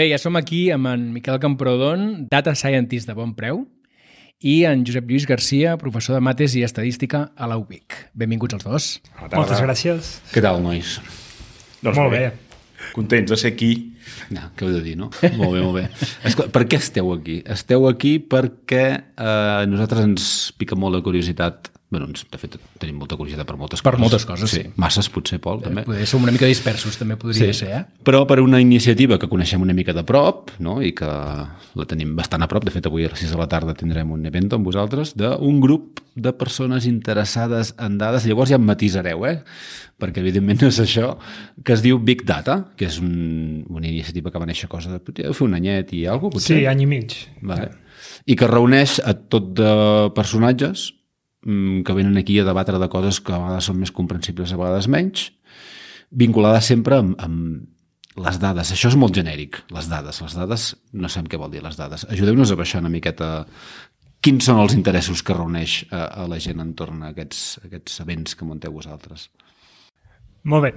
[0.00, 3.58] Bé, ja som aquí amb en Miquel Camprodon, data scientist de bon preu,
[4.40, 7.98] i en Josep Lluís Garcia, professor de mates i estadística a la UBIC.
[8.16, 8.86] Benvinguts els dos.
[9.34, 10.14] Moltes gràcies.
[10.32, 10.94] Què tal, nois?
[11.82, 12.22] Doncs molt bé.
[12.94, 13.68] Contents de ser aquí.
[14.32, 15.10] No, què heu de dir, no?
[15.36, 15.84] Molt bé, molt bé.
[16.30, 17.36] Esclar, per què esteu aquí?
[17.58, 22.54] Esteu aquí perquè eh, a nosaltres ens pica molt la curiositat bueno, ens, de fet,
[22.78, 24.00] tenim molta curiositat per moltes Per coses.
[24.04, 24.62] moltes coses, sí.
[24.78, 25.82] Masses, potser, Pol, també.
[25.88, 27.64] Poder som una mica dispersos, també podria sí.
[27.64, 27.80] ser, eh?
[28.06, 30.78] Però per una iniciativa que coneixem una mica de prop no?
[30.86, 33.48] i que la tenim bastant a prop, de fet avui a les 6 de la
[33.50, 38.60] tarda tindrem un event amb vosaltres, d'un grup de persones interessades en dades, llavors ja
[38.60, 39.40] em matisareu, eh?
[40.00, 41.10] perquè evidentment no és això,
[41.66, 45.02] que es diu Big Data, que és un, una iniciativa que va néixer cosa de...
[45.02, 46.62] Potser fer un anyet i alguna cosa, potser?
[46.62, 47.18] Sí, any i mig.
[47.42, 47.68] Vale.
[48.30, 49.74] I que reuneix a tot de
[50.16, 50.86] personatges
[51.40, 54.88] que venen aquí a debatre de coses que a vegades són més comprensibles, a vegades
[54.92, 55.30] menys,
[56.10, 58.72] vinculades sempre amb, amb les dades.
[58.74, 60.20] Això és molt genèric, les dades.
[60.20, 62.04] Les dades, no sabem què vol dir les dades.
[62.10, 63.30] Ajudeu-nos a baixar una miqueta
[64.20, 68.36] quins són els interessos que reuneix a, a la gent entorn a aquests, aquests events
[68.36, 69.30] que munteu vosaltres.
[70.44, 70.74] Molt bé.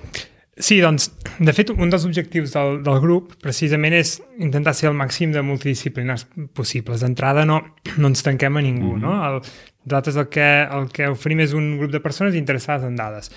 [0.53, 1.07] Sí, doncs,
[1.41, 5.41] de fet, un dels objectius del, del grup precisament és intentar ser el màxim de
[5.41, 7.01] multidisciplines possibles.
[7.01, 7.59] D'entrada no,
[7.97, 9.01] no ens tanquem a ningú, mm -hmm.
[9.01, 9.13] no?
[9.27, 9.41] El,
[9.85, 13.31] nosaltres el que, el que oferim és un grup de persones interessades en dades.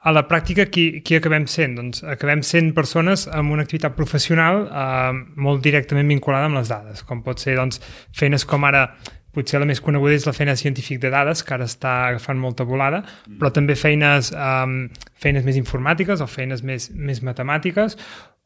[0.00, 1.74] A la pràctica, qui, qui acabem sent?
[1.74, 7.02] Doncs acabem sent persones amb una activitat professional eh, molt directament vinculada amb les dades,
[7.02, 7.80] com pot ser doncs,
[8.12, 8.84] feines com ara
[9.34, 12.64] potser la més coneguda és la feina científic de dades, que ara està agafant molta
[12.68, 13.02] volada,
[13.38, 14.88] però també feines, um,
[15.20, 17.98] feines més informàtiques o feines més, més matemàtiques,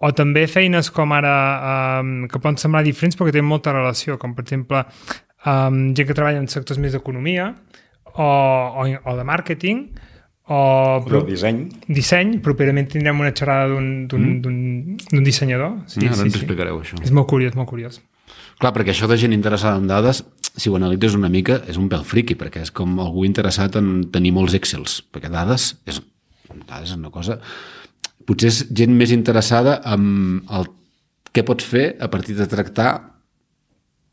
[0.03, 1.35] o també feines com ara,
[2.03, 4.83] um, que poden semblar diferents però que tenen molta relació, com per exemple
[5.47, 7.53] um, gent que treballa en sectors més d'economia
[8.13, 9.85] o, o, o de màrqueting,
[10.53, 11.61] o, de disseny.
[11.87, 15.23] disseny, properament tindrem una xerrada d'un mm.
[15.23, 15.79] dissenyador.
[15.87, 16.99] Sí, Ara ens explicareu això.
[17.01, 18.03] És molt curiós, molt curiós.
[18.61, 20.23] Clar, perquè això de gent interessada en dades,
[20.57, 24.03] si ho analitzes una mica, és un pèl friqui, perquè és com algú interessat en
[24.13, 26.03] tenir molts Excels, perquè dades és,
[26.69, 27.39] dades és una cosa...
[28.23, 30.05] Potser és gent més interessada en
[30.55, 30.69] el
[31.35, 32.93] què pots fer a partir de tractar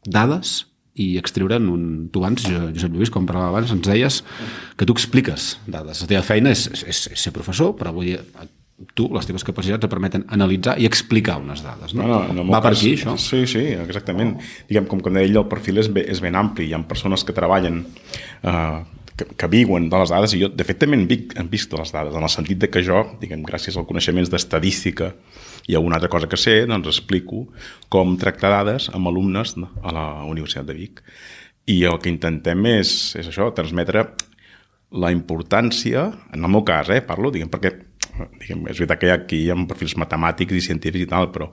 [0.05, 0.63] dades
[0.99, 1.83] i extreure'n un...
[2.11, 4.17] Tu abans, Jo- Josep Lluís, com parlava abans, ens deies
[4.79, 6.01] que tu expliques dades.
[6.03, 8.17] La teva feina és, és, és ser professor, però vull dir,
[8.95, 11.93] tu, les teves capacitats et permeten analitzar i explicar unes dades.
[11.97, 12.05] No?
[12.07, 13.15] No, no, no, Va per cas- aquí, això?
[13.19, 14.37] Sí, sí, exactament.
[14.69, 16.69] Diguem, com, com deia el perfil és, és ben ampli.
[16.69, 17.81] Hi ha persones que treballen,
[18.43, 18.79] eh,
[19.19, 21.71] que, que viuen de les dades, i jo, de fet, també en, vic, en visc
[21.73, 25.11] de les dades, en el sentit de que jo, diguem, gràcies als coneixements d'estadística
[25.67, 27.49] i alguna altra cosa que sé, doncs explico
[27.91, 31.03] com tractar dades amb alumnes a la Universitat de Vic.
[31.69, 34.07] I el que intentem és, és això, transmetre
[34.97, 37.75] la importància, en el meu cas, eh, parlo, diguem, perquè
[38.39, 41.49] diguem, és veritat que aquí hi ha perfils matemàtics i científics i tal, però,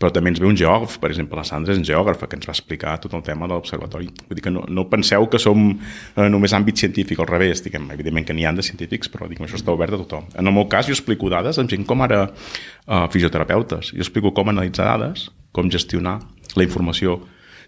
[0.00, 2.48] però també ens ve un geògraf, per exemple, la Sandra és un geògrafa que ens
[2.48, 4.08] va explicar tot el tema de l'observatori.
[4.28, 7.90] Vull dir que no, no penseu que som eh, només àmbit científic, al revés, diguem,
[7.94, 10.26] evidentment que n'hi ha de científics, però diguem, això està obert a tothom.
[10.34, 13.94] En el meu cas, jo explico dades amb gent com ara eh, fisioterapeutes.
[13.94, 16.20] Jo explico com analitzar dades, com gestionar
[16.56, 17.20] la informació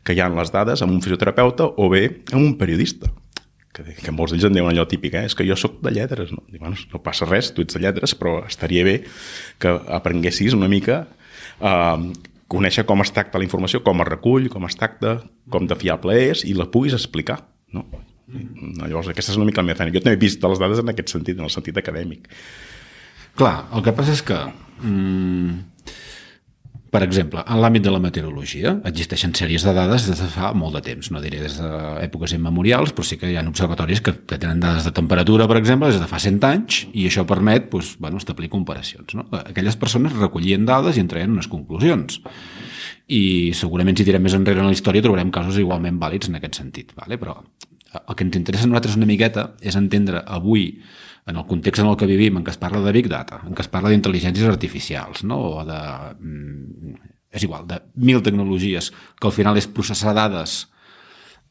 [0.05, 3.11] que hi ha en les dades amb un fisioterapeuta o bé amb un periodista
[3.79, 5.27] que, que molts d'ells en diuen allò típic, eh?
[5.31, 6.43] és que jo sóc de lletres, no?
[6.51, 8.99] Dic, bueno, no passa res, tu ets de lletres, però estaria bé
[9.63, 11.05] que aprenguessis una mica
[11.61, 12.11] eh,
[12.49, 15.19] conèixer com es tracta la informació, com es recull, com es tracta,
[15.53, 17.43] com de fiable és, i la puguis explicar,
[17.77, 17.85] no?
[18.29, 18.85] Mm.
[18.85, 19.93] Llavors, aquesta és una mica la meva feina.
[19.95, 22.29] Jo també he vist les dades en aquest sentit, en el sentit acadèmic.
[23.39, 24.39] Clar, el que passa és que,
[24.83, 25.78] mm,
[26.89, 30.79] per exemple, en l'àmbit de la meteorologia existeixen sèries de dades des de fa molt
[30.79, 34.39] de temps, no diré des d'èpoques immemorials, però sí que hi ha observatoris que, que
[34.41, 37.97] tenen dades de temperatura, per exemple, des de fa 100 anys, i això permet doncs,
[38.01, 39.19] bueno, establir comparacions.
[39.19, 39.27] No?
[39.43, 42.23] Aquelles persones recollien dades i en traien unes conclusions.
[43.09, 46.61] I segurament si tirem més enrere en la història trobarem casos igualment vàlids en aquest
[46.61, 46.97] sentit.
[46.97, 47.21] Vale?
[47.21, 47.37] Però
[47.99, 50.71] el que ens interessa a nosaltres una miqueta és entendre avui
[51.29, 53.55] en el context en el que vivim, en què es parla de Big Data, en
[53.55, 55.39] què es parla d'intel·ligències artificials, no?
[55.61, 55.79] o de...
[56.19, 56.99] mm,
[57.37, 58.89] és igual, de mil tecnologies,
[59.21, 60.63] que al final és processar dades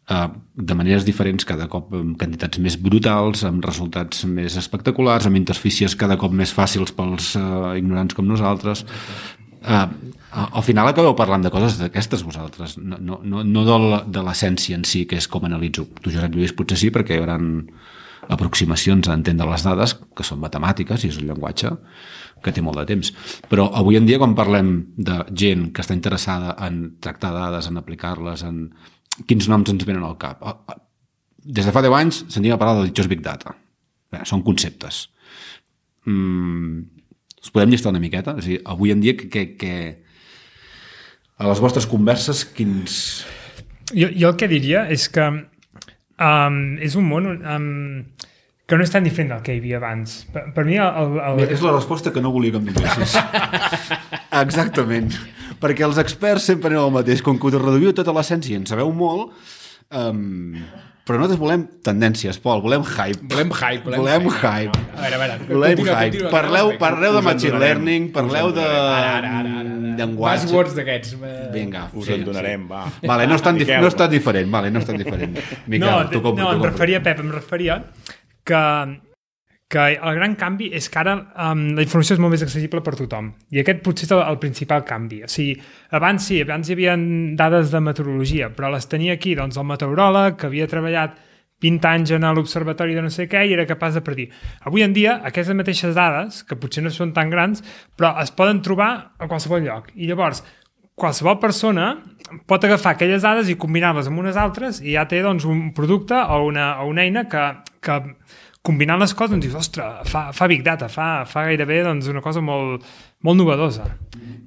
[0.09, 5.37] eh, de maneres diferents, cada cop amb quantitats més brutals, amb resultats més espectaculars, amb
[5.37, 7.43] interfícies cada cop més fàcils pels eh,
[7.77, 8.85] ignorants com nosaltres.
[9.61, 9.85] Eh,
[10.37, 13.63] al final acabeu parlant de coses d'aquestes vosaltres, no, no, no,
[14.05, 15.87] de l'essència en si, que és com analitzo.
[16.01, 17.37] Tu, Josep Lluís, potser sí, perquè hi haurà
[18.33, 21.71] aproximacions a entendre les dades, que són matemàtiques i és un llenguatge
[22.43, 23.11] que té molt de temps.
[23.49, 27.79] Però avui en dia, quan parlem de gent que està interessada en tractar dades, en
[27.81, 28.67] aplicar-les, en
[29.29, 30.43] quins noms ens venen al cap?
[30.43, 30.81] Ah, ah,
[31.47, 33.53] Des de fa 10 anys sentim a parlar del ditjós Big Data.
[34.11, 35.05] Bé, són conceptes.
[36.03, 36.81] Mm,
[37.39, 38.33] els podem llistar una miqueta?
[38.41, 39.73] És a dir, avui en dia, que, que,
[41.37, 43.23] A les vostres converses, quins...
[43.93, 45.27] Jo, jo el que diria és que
[46.21, 47.69] um, és un món um,
[48.67, 50.19] que no és tan diferent del que hi havia abans.
[50.33, 51.39] Per, per mi el, el, el...
[51.39, 53.15] Bé, és la resposta que no volia que em donessis.
[54.43, 55.13] Exactament.
[55.61, 57.23] Perquè els experts sempre aneu al mateix.
[57.25, 59.31] Com que ho reduïu tota l'essència i en sabeu molt,
[59.95, 60.57] um,
[61.07, 63.23] però nosaltres volem tendències, Pol, volem hype.
[63.31, 63.83] Volem hype.
[63.85, 64.41] Volem, Volem hype.
[64.43, 64.77] hype.
[64.97, 65.37] A veure, a veure.
[65.53, 66.11] Volem continua, hype.
[66.11, 66.79] continua, Parleu, continua.
[66.89, 67.67] parleu de machine donarem.
[67.67, 69.95] learning, parleu de Ara, ara, ara, ara.
[69.97, 70.43] llenguatge.
[70.45, 71.13] Buzzwords d'aquests.
[71.23, 71.87] eh, Vinga.
[71.93, 72.83] Us en donarem, va.
[73.01, 74.51] Vale, no és tan, dif no és tan diferent.
[74.51, 75.39] Vale, no és tan diferent.
[75.65, 76.71] Miquel, no, t'ho compro, no, t'ho em compro.
[76.71, 77.83] referia, Pep, em referia
[78.43, 78.61] que,
[79.67, 82.93] que el gran canvi és que ara um, la informació és molt més accessible per
[82.95, 83.33] tothom.
[83.51, 85.21] I aquest potser és el, el principal canvi.
[85.27, 85.57] O sigui,
[85.97, 86.95] abans sí, abans hi havia
[87.39, 91.17] dades de meteorologia, però les tenia aquí doncs, el meteoròleg que havia treballat
[91.63, 94.29] 20 anys en l'observatori de no sé què i era capaç de predir.
[94.69, 97.63] Avui en dia, aquestes mateixes dades, que potser no són tan grans,
[97.97, 99.89] però es poden trobar a qualsevol lloc.
[99.97, 100.43] I llavors,
[100.97, 101.91] qualsevol persona
[102.49, 106.17] pot agafar aquelles dades i combinar-les amb unes altres i ja té doncs, un producte
[106.17, 107.43] o una, o una eina que,
[107.81, 107.99] que
[108.67, 112.23] combinant les coses doncs dius, ostres, fa, fa Big Data, fa, fa gairebé doncs, una
[112.25, 112.83] cosa molt,
[113.23, 113.87] molt novedosa.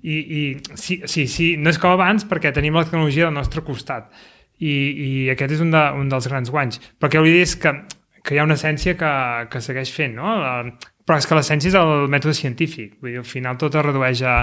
[0.01, 0.43] I, i
[0.75, 4.13] sí, sí, sí, no és com abans perquè tenim la tecnologia al nostre costat.
[4.61, 6.81] I, i aquest és un, de, un dels grans guanys.
[7.01, 7.73] Però que vull dir és que,
[8.21, 9.13] que hi ha una essència que,
[9.53, 10.37] que segueix fent, no?
[10.37, 12.93] Eh, Però és que l'essència és el mètode científic.
[13.03, 14.35] Vull dir, al final tot es redueix a,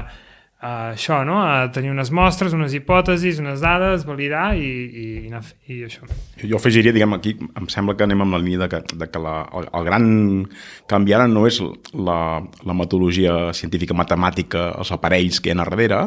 [0.57, 1.37] a això, no?
[1.45, 5.41] A tenir unes mostres, unes hipòtesis, unes dades, validar i, i, i,
[5.73, 6.07] i això.
[6.41, 9.21] Jo afegiria, diguem, aquí em sembla que anem amb la línia de que, de que
[9.21, 10.09] la, el, el gran
[10.89, 11.61] canvi ara no és
[11.93, 16.01] la, la metodologia científica matemàtica, els aparells que hi ha darrere,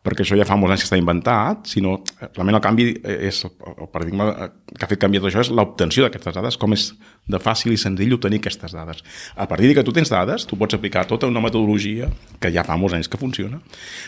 [0.00, 3.88] perquè això ja fa molts anys que està inventat, sinó realment el canvi és, el
[3.92, 4.30] paradigma
[4.70, 6.86] que ha fet canviar tot això és l'obtenció d'aquestes dades, com és
[7.30, 9.04] de fàcil i senzill obtenir aquestes dades.
[9.36, 12.08] A partir de que tu tens dades, tu pots aplicar tota una metodologia
[12.40, 13.60] que ja fa molts anys que funciona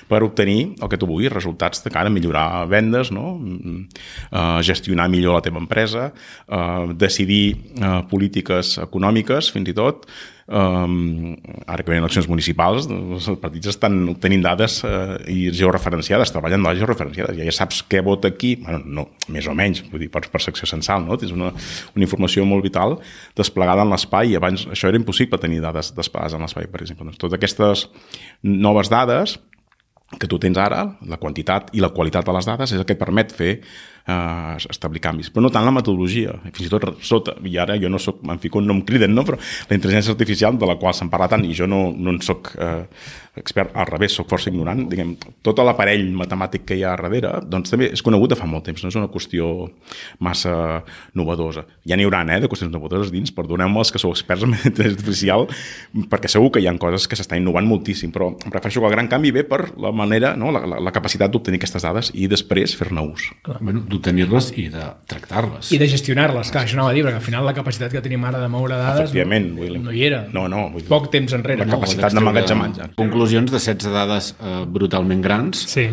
[0.08, 3.36] per obtenir el que tu vulguis, resultats de cara a millorar vendes, no?
[3.36, 3.86] Mm,
[4.32, 6.12] eh, gestionar millor la teva empresa,
[6.48, 10.08] eh, decidir eh, polítiques econòmiques, fins i tot,
[10.48, 11.36] Um,
[11.70, 16.80] ara que venen eleccions municipals, els partits estan obtenint dades uh, i georreferenciades, treballen dades
[16.82, 17.38] georreferenciades.
[17.38, 20.66] Ja, ja saps què vota aquí, bueno, no, més o menys, vull dir, per percepció
[20.66, 21.18] censal, no?
[21.20, 21.52] Tens una,
[21.94, 22.98] una informació molt vital
[23.38, 27.06] desplegada en l'espai i abans això era impossible tenir dades desplegades en l'espai, per exemple.
[27.06, 27.86] Doncs totes aquestes
[28.42, 29.38] noves dades
[30.18, 32.96] que tu tens ara, la quantitat i la qualitat de les dades, és el que
[32.96, 33.52] et permet fer
[34.06, 35.30] eh, establir canvis.
[35.32, 38.40] Però no tant la metodologia, fins i tot sota, i ara jo no soc, em
[38.42, 39.26] fico, no em criden, no?
[39.26, 42.20] però la intel·ligència artificial de la qual se'n parla tant i jo no, no en
[42.24, 42.84] soc eh,
[43.36, 45.14] expert, al revés, soc força ignorant, diguem,
[45.44, 48.82] tot l'aparell matemàtic que hi ha darrere, doncs també és conegut de fa molt temps,
[48.84, 49.48] no és una qüestió
[50.20, 50.82] massa
[51.16, 51.64] novedosa.
[51.88, 54.98] Ja n'hi haurà, eh, de qüestions novedoses dins, perdoneu-me els que sou experts en intel·ligència
[54.98, 55.46] artificial,
[56.12, 58.96] perquè segur que hi ha coses que s'estan innovant moltíssim, però em refereixo que el
[58.96, 60.52] gran canvi ve per la manera, no?
[60.52, 63.30] la, la, la capacitat d'obtenir aquestes dades i després fer-ne ús.
[63.60, 65.70] Bueno, d'obtenir-les i de tractar-les.
[65.72, 68.24] I de gestionar-les, clar, això anava a dir, perquè al final la capacitat que tenim
[68.28, 70.24] ara de moure dades no, no hi era.
[70.32, 71.60] No, no, vull dir- Poc temps enrere.
[71.64, 71.76] La no?
[71.78, 72.90] capacitat d'emmagatzematge.
[72.96, 75.88] Conclusions de sets de dades eh, brutalment grans, Sí.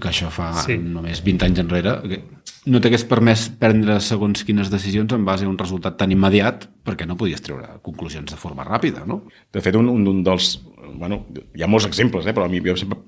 [0.00, 0.78] que això fa Sí.
[0.78, 2.22] només 20 anys enrere, que
[2.66, 7.06] no t'hagués permès prendre segons quines decisions en base a un resultat tan immediat perquè
[7.06, 9.24] no podies treure conclusions de forma ràpida, no?
[9.52, 10.60] De fet, un, un, un dels...
[10.94, 12.98] Bueno, hi ha molts exemples, eh, però a mi, jo sempre,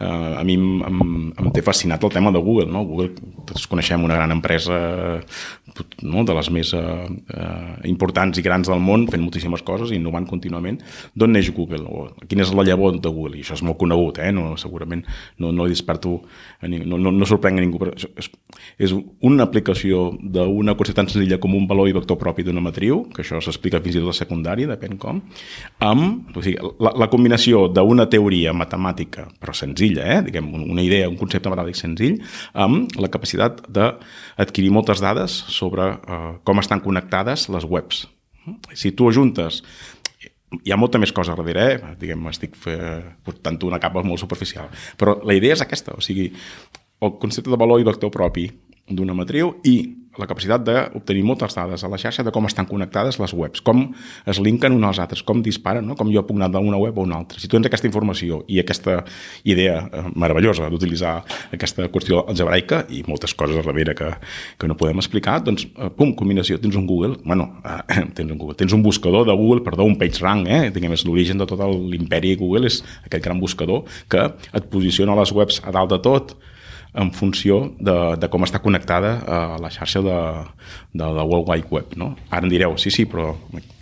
[0.00, 2.70] eh, a mi em, em, em té fascinat el tema de Google.
[2.72, 2.84] No?
[2.88, 3.12] Google,
[3.48, 4.78] tots coneixem una gran empresa
[6.02, 6.24] no?
[6.24, 6.82] de les més eh,
[7.34, 10.80] eh, importants i grans del món, fent moltíssimes coses, innovant contínuament.
[11.18, 11.84] D'on neix Google?
[11.86, 13.38] O quina és la llavor de Google?
[13.38, 14.32] I això és molt conegut, eh?
[14.34, 15.04] no, segurament
[15.38, 16.18] no, no li desperto,
[16.62, 18.30] no, no, no sorprenc a ningú, però és,
[18.78, 18.94] és
[19.26, 23.22] una aplicació d'una qüestió tan senzilla com un valor i vector propi d'una matriu, que
[23.24, 25.20] això s'explica fins i tot a secundària, depèn com,
[25.84, 30.20] amb o sigui, la, la combinació d'una teoria matemàtica, però senzilla, eh?
[30.26, 32.18] diguem, una idea, un concepte matemàtic senzill,
[32.52, 38.04] amb la capacitat d'adquirir moltes dades sobre eh, com estan connectades les webs.
[38.76, 39.62] Si tu ajuntes
[40.64, 41.94] hi ha molta més cosa darrere, eh?
[42.00, 46.30] diguem, estic eh, portant una capa molt superficial, però la idea és aquesta, o sigui,
[47.04, 48.48] el concepte de valor i vector propi
[48.88, 49.76] d'una matriu i
[50.18, 53.84] la capacitat d'obtenir moltes dades a la xarxa de com estan connectades les webs, com
[54.26, 55.96] es linken unes als altres, com disparen, no?
[55.98, 57.40] com jo puc anar d'una web a una altra.
[57.40, 59.02] Si tu tens aquesta informació i aquesta
[59.48, 61.14] idea eh, meravellosa d'utilitzar
[61.54, 64.10] aquesta qüestió algebraica i moltes coses darrere que,
[64.58, 68.38] que no podem explicar, doncs, eh, pum, combinació, tens un Google, bueno, eh, tens un
[68.38, 70.62] Google, tens un buscador de Google, perdó, un PageRank, eh?
[70.74, 75.32] diguem, és l'origen de tot l'imperi Google, és aquest gran buscador que et posiciona les
[75.34, 76.36] webs a dalt de tot,
[76.94, 80.14] en funció de, de com està connectada a la xarxa de,
[80.96, 81.96] de la World Wide Web.
[82.00, 82.14] No?
[82.30, 83.34] Ara em direu, sí, sí, però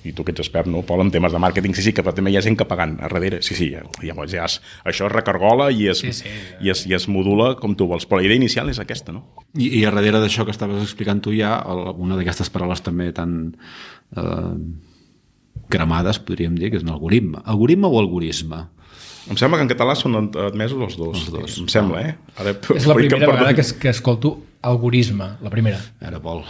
[0.06, 2.30] i tu que ets expert, no, Pol, en temes de màrqueting, sí, sí, que també
[2.30, 3.72] hi ha gent que pagant a darrere, sí, sí,
[4.02, 6.30] llavors ja es, això es recargola i es, Sí, sí.
[6.62, 9.24] i, es, i es modula com tu vols, però la idea inicial és aquesta, no?
[9.58, 11.56] I, i a darrere d'això que estaves explicant tu hi ha
[11.96, 13.56] una d'aquestes paraules també tan
[14.14, 14.54] eh,
[15.72, 17.42] cremades, podríem dir, que és un algoritme.
[17.44, 18.66] Algoritme o algorisme?
[19.28, 21.16] Em sembla que en català són ad- admesos els dos.
[21.18, 21.58] Els dos.
[21.58, 22.16] Em sembla, eh?
[22.38, 23.54] Ara, És la vull que primera vegada perdoni.
[23.56, 25.80] que, es- que escolto algorisme, la primera.
[26.00, 26.44] Ara, Pol.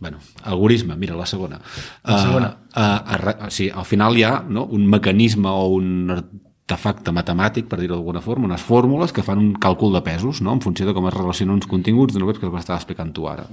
[0.00, 1.60] bueno, algorisme, mira, la segona.
[2.04, 2.56] La segona.
[2.76, 7.66] Uh, uh, uh, sí, al final hi ha no, un mecanisme o un artefacte matemàtic,
[7.68, 10.54] per dir-ho d'alguna forma, unes fórmules que fan un càlcul de pesos, no?
[10.56, 13.44] en funció de com es relacionen uns continguts d'una web que estava explicant tu ara.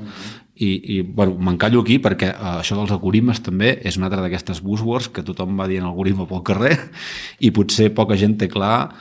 [0.55, 4.61] I, i bueno, m'encallo aquí perquè uh, això dels algoritmes també és una altra d'aquestes
[4.63, 6.77] buzzwords que tothom va dient algoritme pel carrer
[7.43, 8.93] i potser poca gent té clar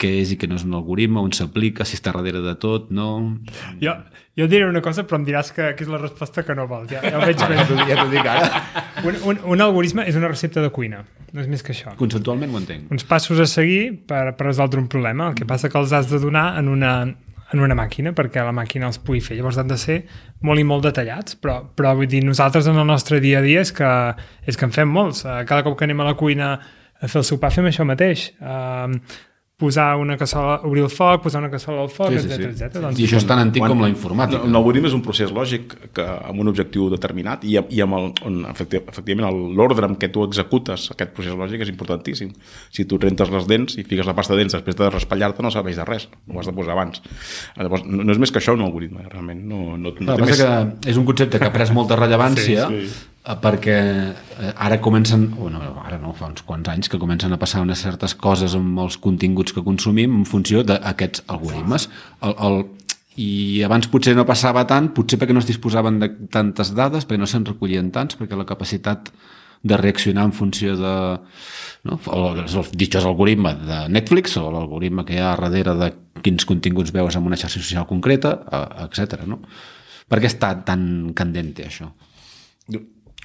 [0.00, 2.90] què és i què no és un algoritme, on s'aplica, si està darrere de tot,
[2.92, 3.06] no...
[3.80, 3.94] Jo,
[4.36, 6.90] jo diré una cosa, però em diràs que, que és la resposta que no vols.
[6.92, 7.62] Ja, ja ho veig Ja ben.
[7.88, 8.60] ja t'ho dic ara.
[9.08, 11.00] Un, un, un algoritme és una recepta de cuina,
[11.32, 11.94] no és més que això.
[11.96, 12.90] Conceptualment ho entenc.
[12.92, 15.30] Uns passos a seguir per, per resoldre un problema.
[15.30, 16.92] El que passa que els has de donar en una,
[17.52, 19.38] en una màquina perquè la màquina els pugui fer.
[19.38, 20.02] Llavors han de ser
[20.44, 23.64] molt i molt detallats, però, però vull dir, nosaltres en el nostre dia a dia
[23.64, 23.90] és que,
[24.44, 25.24] és que en fem molts.
[25.24, 26.52] Eh, Cada cop que anem a la cuina
[27.00, 28.28] a fer el sopar fem això mateix.
[28.44, 29.00] Uh,
[29.60, 32.56] posar una cassola, obrir el foc, posar una cassola al foc, Sí, sí, sí, etc.
[32.56, 32.64] sí.
[32.64, 32.80] etc.
[32.80, 34.40] Doncs, I això és tan antic com la informàtica.
[34.48, 38.08] Un algoritme és un procés lògic que, amb un objectiu determinat i, i amb el,
[38.26, 42.32] on, efecti- efectivament l'ordre amb què tu executes aquest procés lògic és importantíssim.
[42.72, 45.52] Si tu rentes les dents i fiques la pasta de dents després de raspallar-te no
[45.54, 47.02] serveix de res, ho has de posar abans.
[47.60, 49.44] Llavors, no, no és més que això un algoritme, realment.
[49.46, 50.40] No, no, no El té més...
[50.40, 52.86] que és un concepte que ha pres molta rellevància sí.
[52.88, 53.06] sí.
[53.20, 57.60] Perquè eh, ara comencen, bueno, ara no, fa uns quants anys que comencen a passar
[57.60, 61.90] unes certes coses amb els continguts que consumim en funció d'aquests algoritmes.
[62.24, 62.62] El, el,
[63.20, 67.20] I abans potser no passava tant, potser perquè no es disposaven de tantes dades, perquè
[67.20, 69.12] no se'n recollien tants, perquè la capacitat
[69.62, 70.92] de reaccionar en funció de
[71.84, 71.98] no?
[72.14, 75.90] el, el ditxós algoritme de Netflix o l'algoritme que hi ha darrere de
[76.24, 78.38] quins continguts veus en una xarxa social concreta,
[78.86, 79.26] etc.
[79.28, 79.42] No?
[80.08, 81.90] Per què està tan candente això?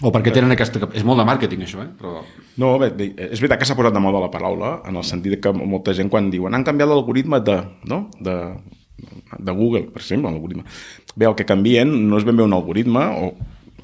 [0.03, 0.81] O perquè tenen aquesta...
[0.91, 1.89] És molt de màrqueting això, eh?
[1.99, 2.19] Però...
[2.59, 2.91] No, bé,
[3.29, 6.11] és veritat que s'ha posat de moda la paraula, en el sentit que molta gent
[6.11, 7.55] quan diuen han canviat l'algoritme de,
[7.87, 8.05] no?
[8.19, 8.35] de,
[9.39, 10.65] de Google, per exemple, l'algoritme.
[11.15, 13.31] Bé, el que canvien no és ben bé un algoritme, o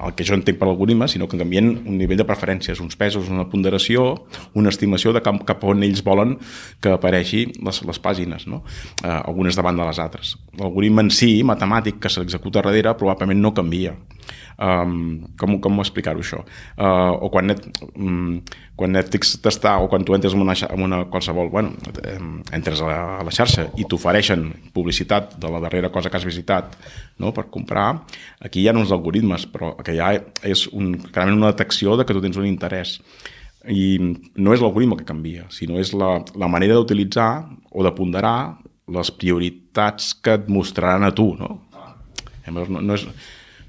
[0.02, 3.28] el que jo entenc per algoritme, sinó que canvien un nivell de preferències, uns pesos,
[3.30, 4.26] una ponderació,
[4.58, 6.38] una estimació de cap, cap on ells volen
[6.82, 8.62] que apareixi les, les pàgines, no?
[9.04, 10.34] eh, algunes davant de les altres.
[10.58, 13.94] L'algoritme en si, matemàtic, que s'executa darrere, probablement no canvia.
[14.58, 16.42] Um, com, com explicar-ho això?
[16.76, 17.64] Uh, o quan, net,
[17.96, 18.36] um,
[18.78, 21.72] quan Netflix t'està, o quan tu entres en una, en una qualsevol, bueno,
[22.52, 26.28] entres a la, a la xarxa i t'ofereixen publicitat de la darrera cosa que has
[26.28, 26.76] visitat
[27.18, 27.88] no, per comprar,
[28.44, 30.12] aquí hi ha uns algoritmes, però que ha
[30.48, 32.98] és un, clarament una detecció de que tu tens un interès
[33.70, 37.30] i no és l'algoritme que canvia, sinó és la, la manera d'utilitzar
[37.70, 38.36] o de ponderar
[38.92, 41.60] les prioritats que et mostraran a tu, no?
[42.52, 43.06] No, no és,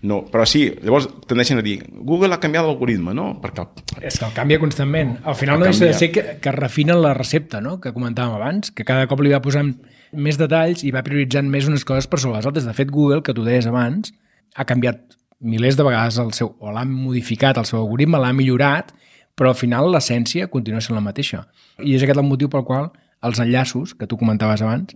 [0.03, 3.29] no, però sí, llavors tendeixen a dir Google ha canviat l'algoritme, no?
[3.39, 3.63] Perquè
[4.03, 5.13] És que el canvia constantment.
[5.23, 7.77] Al final El no deixa de ser que, que refinen la recepta, no?
[7.79, 9.71] que comentàvem abans, que cada cop li va posant
[10.11, 12.67] més detalls i va prioritzant més unes coses per sobre les altres.
[12.67, 14.11] De fet, Google, que tu deies abans,
[14.59, 18.91] ha canviat milers de vegades el seu, o l'ha modificat el seu algoritme, l'ha millorat,
[19.39, 21.45] però al final l'essència continua sent la mateixa.
[21.79, 22.91] I és aquest el motiu pel qual
[23.23, 24.91] els enllaços, que tu comentaves abans,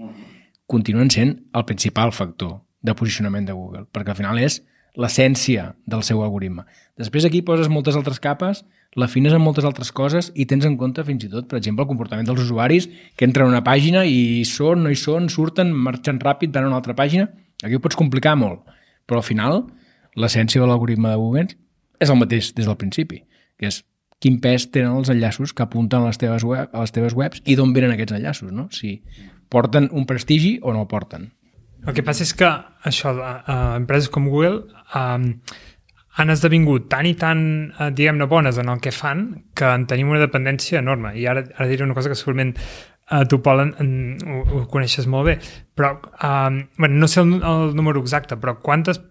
[0.68, 4.66] continuen sent el principal factor de posicionament de Google, perquè al final és
[4.98, 6.66] l'essència del seu algoritme.
[6.98, 8.64] Després aquí poses moltes altres capes,
[8.98, 11.92] l'afines amb moltes altres coses i tens en compte fins i tot, per exemple, el
[11.92, 16.18] comportament dels usuaris que entren a una pàgina i són, no hi són, surten, marxen
[16.24, 17.30] ràpid, van a una altra pàgina.
[17.64, 18.66] Aquí ho pots complicar molt,
[19.06, 19.62] però al final
[20.18, 21.48] l'essència de l'algoritme de Google
[22.02, 23.22] és el mateix des del principi,
[23.58, 23.84] que és
[24.24, 27.44] quin pes tenen els enllaços que apunten a les teves, web, a les teves webs
[27.46, 28.66] i d'on venen aquests enllaços, no?
[28.74, 28.98] Si
[29.54, 31.30] porten un prestigi o no el porten.
[31.86, 32.50] El que passa és que
[32.88, 34.64] això, uh, empreses com Google
[34.98, 35.28] um,
[36.18, 37.42] han esdevingut tan i tan,
[37.78, 41.14] uh, diguem-ne, bones en el que fan que en tenim una dependència enorme.
[41.20, 43.92] I ara, ara diré una cosa que segurament uh, tu, Pol, en, en,
[44.26, 45.38] ho, ho coneixes molt bé,
[45.78, 49.04] però um, bueno, no sé el, el número exacte, però quantes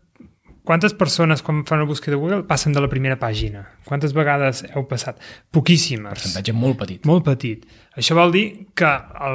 [0.67, 3.61] Quantes persones, quan fan una búsqueda de Google, passen de la primera pàgina?
[3.87, 5.21] Quantes vegades heu passat?
[5.55, 6.17] Poquíssimes.
[6.17, 7.05] Percentatge molt petit.
[7.07, 7.63] Molt petit.
[7.97, 8.89] Això vol dir que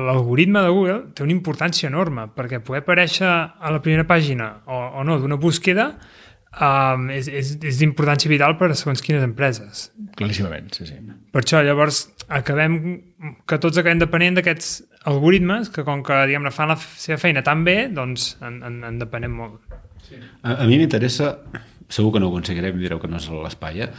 [0.05, 4.81] l'algoritme de Google té una importància enorme, perquè poder aparèixer a la primera pàgina o,
[5.01, 5.87] o no d'una búsqueda
[6.53, 9.87] um, és, és, és d'importància vital per a segons quines empreses.
[10.19, 10.99] Claríssimament, sí, sí.
[11.33, 12.77] Per això, llavors, acabem
[13.49, 14.75] que tots acabem depenent d'aquests
[15.09, 19.01] algoritmes que, com que, diguem fan la seva feina tan bé, doncs en, en, en
[19.01, 19.77] depenem molt.
[20.43, 21.33] A, a mi m'interessa
[21.91, 23.89] segur que no ho aconseguirem, direu que no és l'espai, eh?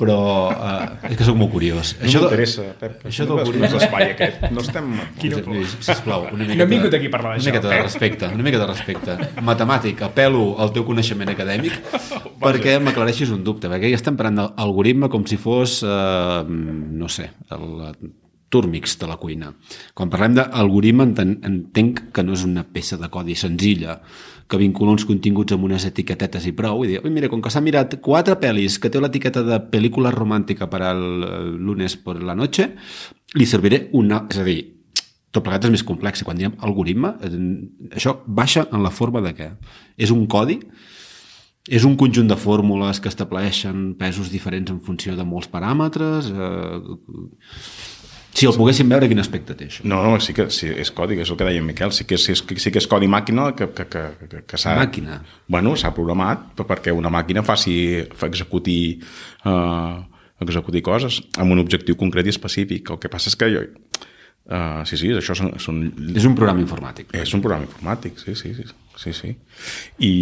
[0.00, 0.16] però
[0.48, 1.92] uh, és que sóc molt curiós.
[1.98, 3.02] No això m'interessa, Pep.
[3.10, 3.74] Això no del curiós...
[3.74, 4.46] l'espai aquest.
[4.54, 4.92] No estem...
[5.18, 5.58] Quina por.
[5.74, 7.82] Sisplau, una miqueta, No hem vingut aquí a parlar una d'això, miqueta de eh?
[7.84, 9.18] respecte, una mica de respecte.
[9.50, 11.76] Matemàtic, apelo al teu coneixement acadèmic
[12.44, 17.28] perquè m'aclareixis un dubte, perquè ja estem parlant d'algoritme com si fos, eh, no sé,
[17.52, 17.68] el
[18.50, 19.52] túrmix de la cuina.
[19.94, 24.00] Quan parlem d'algoritme enten, entenc que no és una peça de codi senzilla
[24.50, 27.62] que vincula uns continguts amb unes etiquetetes i prou, i dir, mira, com que s'ha
[27.62, 31.04] mirat quatre pel·lis que té l'etiqueta de pel·lícula romàntica per al
[31.62, 32.72] lunes per la noche,
[33.38, 34.24] li serviré una...
[34.30, 34.58] És a dir,
[35.30, 36.24] tot plegat és més complex.
[36.26, 37.30] Quan diem algoritme, eh,
[37.94, 39.52] això baixa en la forma de què?
[39.96, 40.58] És un codi?
[41.70, 46.32] És un conjunt de fórmules que estableixen pesos diferents en funció de molts paràmetres?
[46.32, 47.99] Eh,
[48.32, 49.84] si el poguéssim veure, quin aspecte té això?
[49.88, 52.18] No, no, sí que sí, és codi, és el que deia en Miquel, sí que,
[52.20, 54.76] sí, sí que és codi màquina que, que, que, que, que s'ha...
[54.78, 55.20] Màquina?
[55.50, 57.74] Bueno, s'ha programat perquè una màquina faci
[58.16, 59.00] fa executir,
[59.50, 59.98] uh,
[60.46, 62.94] executir coses amb un objectiu concret i específic.
[62.94, 63.66] El que passa és que jo...
[64.50, 65.82] Uh, sí, sí, això són, són...
[66.16, 67.12] És un programa informàtic.
[67.14, 68.64] És un programa informàtic, sí, sí, sí.
[68.98, 69.34] sí, sí.
[70.06, 70.12] I,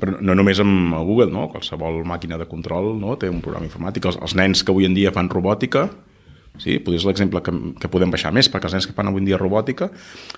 [0.00, 1.46] però no només amb Google, no?
[1.52, 3.16] qualsevol màquina de control no?
[3.20, 4.10] té un programa informàtic.
[4.10, 5.86] Els, els nens que avui en dia fan robòtica,
[6.58, 6.78] Sí?
[6.82, 9.38] Potser és l'exemple que, que podem baixar més, perquè els nens que fan avui dia
[9.40, 9.90] robòtica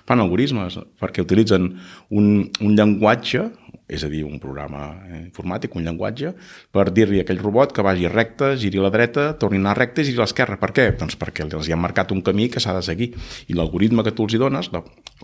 [0.07, 1.71] fan algoritmes, perquè utilitzen
[2.13, 2.29] un,
[2.61, 3.49] un llenguatge
[3.87, 6.31] és a dir, un programa informàtic, un llenguatge,
[6.73, 9.75] per dir-li a aquell robot que vagi recte, giri a la dreta, torni a anar
[9.77, 10.57] recte i giri a l'esquerra.
[10.61, 10.85] Per què?
[10.99, 13.11] Doncs perquè els hi han marcat un camí que s'ha de seguir.
[13.51, 14.71] I l'algoritme que tu els hi dones,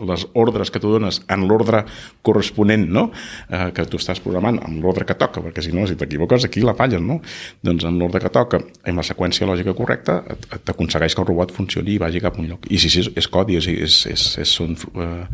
[0.00, 1.82] les ordres que tu dones en l'ordre
[2.26, 3.08] corresponent, no?
[3.48, 6.62] Eh, que tu estàs programant amb l'ordre que toca, perquè si no, si t'equivoques, aquí
[6.64, 7.20] la falles, no?
[7.64, 10.20] Doncs en l'ordre que toca, amb la seqüència lògica correcta,
[10.68, 12.68] t'aconsegueix que el robot funcioni i vagi cap a un lloc.
[12.68, 15.26] I sí, sí, és, és codi, és, és, és, és un eh,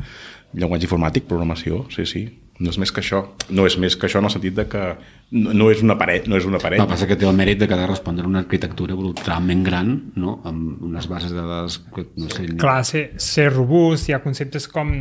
[0.54, 2.26] llenguatge informàtic, programació, sí, sí,
[2.58, 3.22] no és més que això.
[3.52, 4.82] No és més que això en el sentit de que
[5.36, 6.80] no, no és una paret, no és una paret.
[6.80, 8.96] El que passa que té el mèrit de que ha de respondre a una arquitectura
[8.98, 10.38] brutalment gran, no?
[10.48, 12.46] amb unes bases de dades que no sé...
[12.46, 12.56] Ni...
[12.62, 14.94] Clar, ser, ser robust, hi ha conceptes com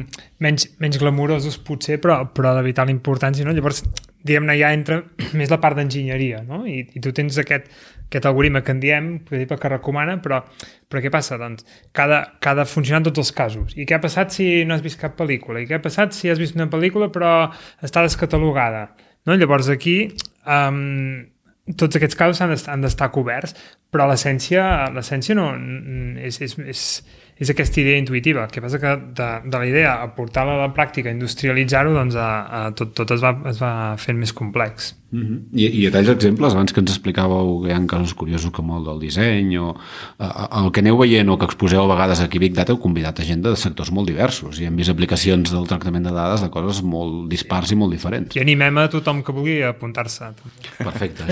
[0.43, 3.55] menys, menys glamurosos potser, però, però de vital importància, no?
[3.55, 3.83] Llavors,
[4.25, 5.01] diguem-ne, ja entra
[5.39, 6.65] més la part d'enginyeria, no?
[6.67, 7.71] I, I tu tens aquest,
[8.05, 10.41] aquest algoritme que en diem, que recomana, però,
[10.89, 11.39] però què passa?
[11.41, 11.65] Doncs
[11.95, 13.75] cada, cada funcionar en tots els casos.
[13.75, 15.61] I què ha passat si no has vist cap pel·lícula?
[15.61, 17.51] I què ha passat si has vist una pel·lícula però
[17.85, 18.87] està descatalogada?
[19.25, 19.35] No?
[19.35, 19.97] Llavors aquí
[20.45, 21.25] um,
[21.73, 23.55] tots aquests casos han d'estar coberts,
[23.89, 25.47] però l'essència no,
[26.21, 26.83] és, és, és,
[27.35, 28.45] és aquesta idea intuïtiva.
[28.45, 32.15] El que passa que de, de la idea a portar-la a la pràctica, industrialitzar-ho, doncs
[32.15, 34.93] a, a tot, tot es va, es va fent més complex.
[35.15, 35.39] Mm -hmm.
[35.59, 38.71] I, I a talls exemples, abans que ens explicàveu que hi ha casos curiosos com
[38.75, 42.39] el del disseny o uh, el que aneu veient o que exposeu a vegades aquí
[42.39, 45.67] Big Data heu convidat a gent de sectors molt diversos i hem vist aplicacions del
[45.67, 48.35] tractament de dades de coses molt dispars i molt diferents.
[48.35, 50.25] I animem a tothom que vulgui apuntar-se.
[50.77, 51.23] Perfecte.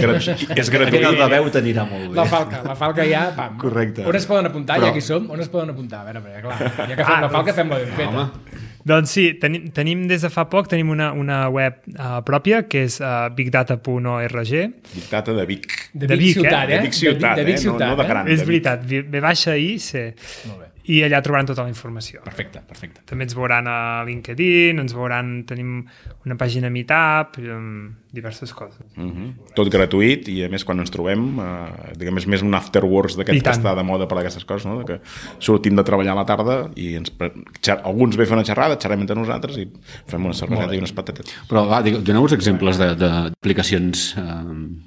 [0.56, 1.04] és gratuït.
[1.04, 2.16] El de veu t'anirà molt bé.
[2.16, 3.58] La falca, la falca ja, pam.
[3.58, 4.06] Correcte.
[4.06, 5.93] On es poden apuntar, Però- ja que hi som, on es poden apuntar?
[5.94, 8.10] A veure, perquè, clar, ja que fem la falca, fem-la ben feta.
[8.10, 12.66] Home, Doncs sí, tenim, tenim des de fa poc tenim una, una web uh, pròpia
[12.68, 14.52] que és uh, bigdata.org
[14.92, 15.68] Big Data de Vic.
[15.94, 16.42] De, De Vic, Vic, eh?
[16.42, 16.76] ciutat, eh?
[16.76, 17.56] De Vic ciutat, de, Vic eh?
[17.56, 18.10] No- ciutat, no de eh?
[18.12, 18.28] gran.
[18.28, 18.50] és de Vic.
[18.52, 20.04] veritat, ve, ve baixa i C
[20.50, 20.68] Molt bé.
[20.86, 23.02] I allà trobaran tota la informació Perfecte, perfecte.
[23.06, 25.86] també ens veuran a LinkedIn ens veuran, tenim
[26.26, 29.54] una pàgina Meetup um, diverses coses Mm -hmm.
[29.56, 33.43] Tot gratuït i a més quan ens trobem eh, diguem, és més un afterworks d'aquest
[33.43, 34.78] que està de moda per aquestes coses no?
[34.80, 35.00] de que
[35.39, 38.43] sortim de treballar a la tarda i ens, pre- xer, alguns ve a fer una
[38.46, 39.67] xerrada xerrem entre nosaltres i
[40.08, 44.22] fem una cerveseta i unes patates però va, digue- doneu-vos exemples de- de- d'aplicacions eh,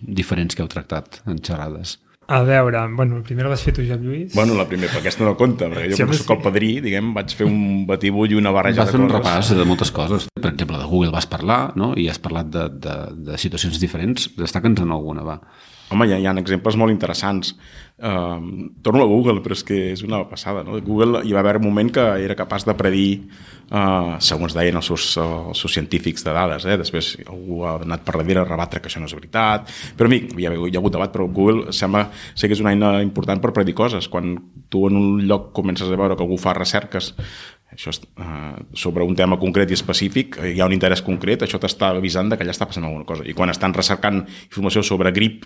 [0.03, 1.99] diferents que heu tractat en xerrades.
[2.29, 5.25] A veure, bueno, el primer l'has fet tu, Joan Lluís Bueno, la primera, perquè aquesta
[5.25, 6.43] no compta, perquè jo Sí, com soc el sí.
[6.49, 9.21] padrí, diguem, vaig fer un batibull i una barreja Vas de fer un coses.
[9.21, 10.27] repàs de moltes coses.
[10.35, 11.93] Per exemple, de Google vas parlar, no?
[11.97, 12.97] I has parlat de, de,
[13.31, 14.31] de situacions diferents.
[14.37, 15.41] Destaca'ns en alguna, va.
[15.91, 17.55] Home, hi ha, hi ha exemples molt interessants.
[17.97, 20.65] Um, torno a Google, però és que és una passada.
[20.67, 20.77] No?
[20.85, 23.23] Google hi va haver un moment que era capaç de predir,
[23.71, 26.67] uh, segons deien els seus, els seus científics de dades.
[26.67, 26.77] Eh?
[26.81, 29.71] Després algú ha anat per darrere a rebatre que això no és veritat.
[29.97, 32.65] Però a mi, hi ha, hi ha hagut debat, però Google sembla ser que és
[32.65, 34.11] una eina important per predir coses.
[34.13, 34.35] Quan
[34.69, 37.15] tu en un lloc comences a veure que algú fa recerques
[37.73, 41.43] això és, uh, sobre un tema concret i específic, eh, hi ha un interès concret,
[41.43, 43.27] això t'està avisant que allà està passant alguna cosa.
[43.27, 45.45] I quan estan recercant informació sobre grip,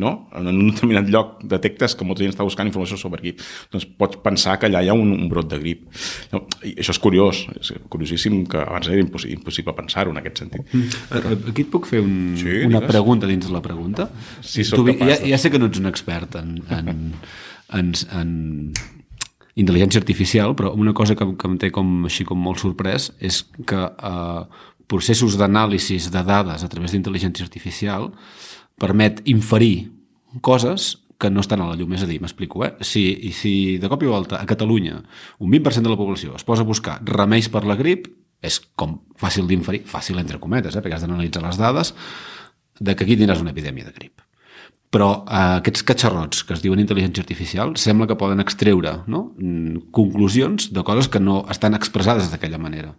[0.00, 0.28] no?
[0.34, 3.40] en un determinat lloc detectes que molta gent està buscant informació sobre grip,
[3.72, 5.84] doncs pots pensar que allà hi ha un, un brot de grip.
[6.32, 10.42] No, i això és curiós, és curiosíssim que abans era impossible, impossible pensar-ho en aquest
[10.44, 10.74] sentit.
[10.74, 11.48] Mm.
[11.52, 12.90] Aquí et puc fer un, Sí, una digues.
[12.90, 14.08] pregunta dins de la pregunta?
[14.40, 16.94] Sí, Tu, capaç ja, ja sé que no ets un expert en, en,
[17.78, 18.34] en, en
[19.54, 23.42] intel·ligència artificial, però una cosa que, que em té com, així com molt sorprès és
[23.68, 24.42] que eh,
[24.90, 28.10] processos d'anàlisis de dades a través d'intel·ligència artificial
[28.80, 29.90] permet inferir
[30.40, 31.94] coses que no estan a la llum.
[31.94, 32.74] És a dir, m'explico, eh?
[32.84, 33.04] Si,
[33.36, 34.98] si de cop i volta a Catalunya
[35.38, 38.08] un 20% de la població es posa a buscar remeis per la grip,
[38.44, 40.82] és com fàcil d'inferir, fàcil entre cometes, eh?
[40.84, 41.94] perquè has d'analitzar les dades,
[42.80, 44.20] de que aquí tindràs una epidèmia de grip.
[44.94, 49.24] Però eh, aquests catxarrots que es diuen intel·ligència artificial sembla que poden extreure no?
[49.38, 52.92] Mm, conclusions de coses que no estan expressades d'aquella manera.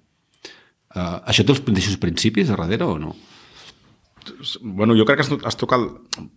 [0.95, 3.09] Uh, això té els mateixos principis a darrere o no?
[4.61, 5.85] Bueno, jo crec que has, tocat,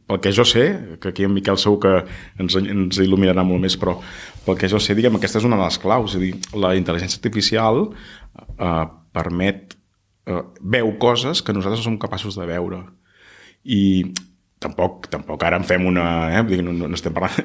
[0.08, 0.64] pel que jo sé,
[1.02, 1.94] que aquí en Miquel segur que
[2.42, 3.96] ens, ens il·luminarà molt més, però
[4.46, 7.20] pel que jo sé, diguem, aquesta és una de les claus, és dir, la intel·ligència
[7.20, 8.84] artificial eh,
[9.16, 9.76] permet,
[10.28, 12.82] eh, veu coses que nosaltres no som capaços de veure.
[13.64, 13.82] I
[14.62, 16.04] tampoc, tampoc ara en fem una...
[16.34, 16.42] Eh?
[16.46, 17.36] Vull dir, no, no, estem parlant...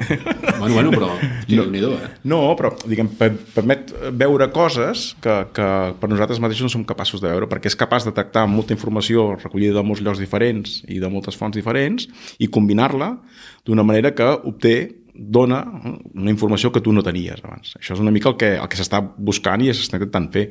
[0.64, 1.96] Bueno, bueno, però no.
[1.98, 2.10] eh?
[2.30, 5.68] No, però diguem, per, permet veure coses que, que
[6.00, 9.34] per nosaltres mateixos no som capaços de veure, perquè és capaç de tractar molta informació
[9.36, 12.08] recollida de molts llocs diferents i de moltes fonts diferents
[12.40, 13.14] i combinar-la
[13.68, 14.78] d'una manera que obté
[15.14, 17.76] dona eh, una informació que tu no tenies abans.
[17.80, 20.48] Això és una mica el que, el que s'està buscant i s'està intentant fer.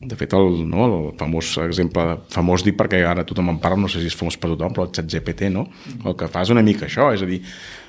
[0.00, 3.90] De fet, el, no, el famós exemple, famós dit perquè ara tothom en parla, no
[3.90, 5.66] sé si és famós per tothom, però el xat GPT, no?
[6.04, 7.40] El que fa és una mica això, és a dir,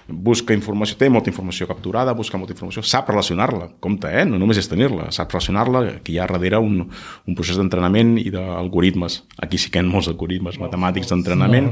[0.08, 4.26] busca informació, té molta informació capturada, busca molta informació, sap relacionar-la, compte, eh?
[4.30, 8.28] no només és tenir-la, sap relacionar-la, que hi ha darrere un, un procés d'entrenament i
[8.34, 9.24] d'algoritmes.
[9.42, 11.72] Aquí sí que hi ha molts algoritmes matemàtics d'entrenament.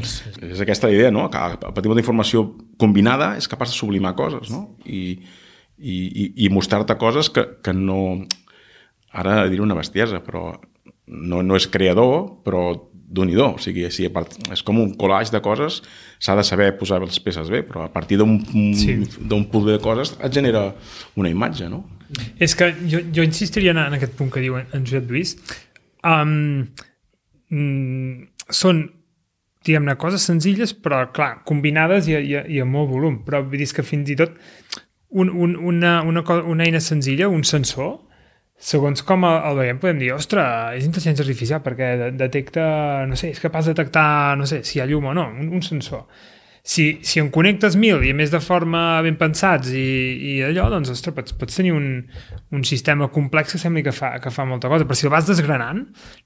[0.50, 1.28] És aquesta la idea, no?
[1.30, 2.48] que a partir molta informació
[2.82, 4.66] combinada és capaç de sublimar coses no?
[4.86, 5.20] I,
[5.78, 8.24] i, i, i mostrar-te coses que, que no...
[9.14, 10.56] Ara diré una bestiesa, però
[11.06, 12.72] no, no és creador, però
[13.14, 13.52] d'un i do.
[13.54, 15.82] O sigui, sí, és com un collage de coses,
[16.24, 18.38] s'ha de saber posar les peces bé, però a partir d'un
[18.80, 18.96] Sí.
[19.20, 20.70] d'un puzzle de coses et genera
[21.20, 21.84] una imatge, no?
[22.40, 25.36] És que jo, jo insistiria en, en aquest punt que diu en, Josep Lluís.
[26.06, 26.68] Um,
[27.50, 28.84] mm, són
[29.64, 33.22] diguem-ne, coses senzilles, però, clar, combinades i, i, i amb molt volum.
[33.26, 34.34] Però vull dir que fins i tot
[35.10, 37.94] un, un, una, una, co- una eina senzilla, un sensor,
[38.64, 42.64] segons com el, veiem, podem dir, ostres, és intel·ligència artificial perquè de- detecta,
[43.10, 45.50] no sé, és capaç de detectar, no sé, si hi ha llum o no, un,
[45.60, 46.06] un sensor.
[46.66, 49.82] Si, si en connectes mil i a més de forma ben pensats i,
[50.30, 51.90] i allò, doncs, ostres, pots, pots tenir un,
[52.56, 55.28] un sistema complex que sembli que fa, que fa molta cosa, però si el vas
[55.28, 55.82] desgranant,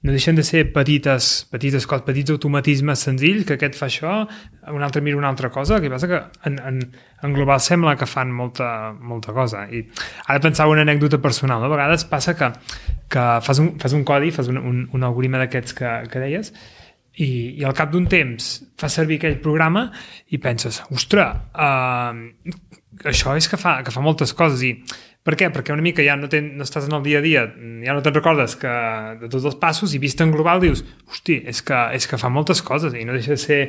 [0.06, 4.14] no deixen de ser petites, petites coses, petits automatismes senzills, que aquest fa això,
[4.70, 6.80] un altre mira una altra cosa, que passa que en, en,
[7.26, 9.66] en global sembla que fan molta, molta cosa.
[9.66, 9.88] I
[10.28, 11.66] ara pensava una anècdota personal, no?
[11.66, 12.54] a vegades passa que,
[13.10, 16.54] que fas, un, fas un codi, fas un, un, un algoritme d'aquests que, que deies,
[17.18, 17.28] i,
[17.58, 19.88] i al cap d'un temps fas servir aquell programa
[20.30, 22.58] i penses, ostres, uh,
[23.04, 24.72] això és que fa, que fa moltes coses i
[25.28, 25.50] per què?
[25.52, 27.44] Perquè una mica ja no, ten, no estàs en el dia a dia,
[27.84, 28.72] ja no te'n recordes que
[29.20, 32.32] de tots els passos i vist en global dius, hosti, és que, és que fa
[32.32, 33.62] moltes coses i no deixa de ser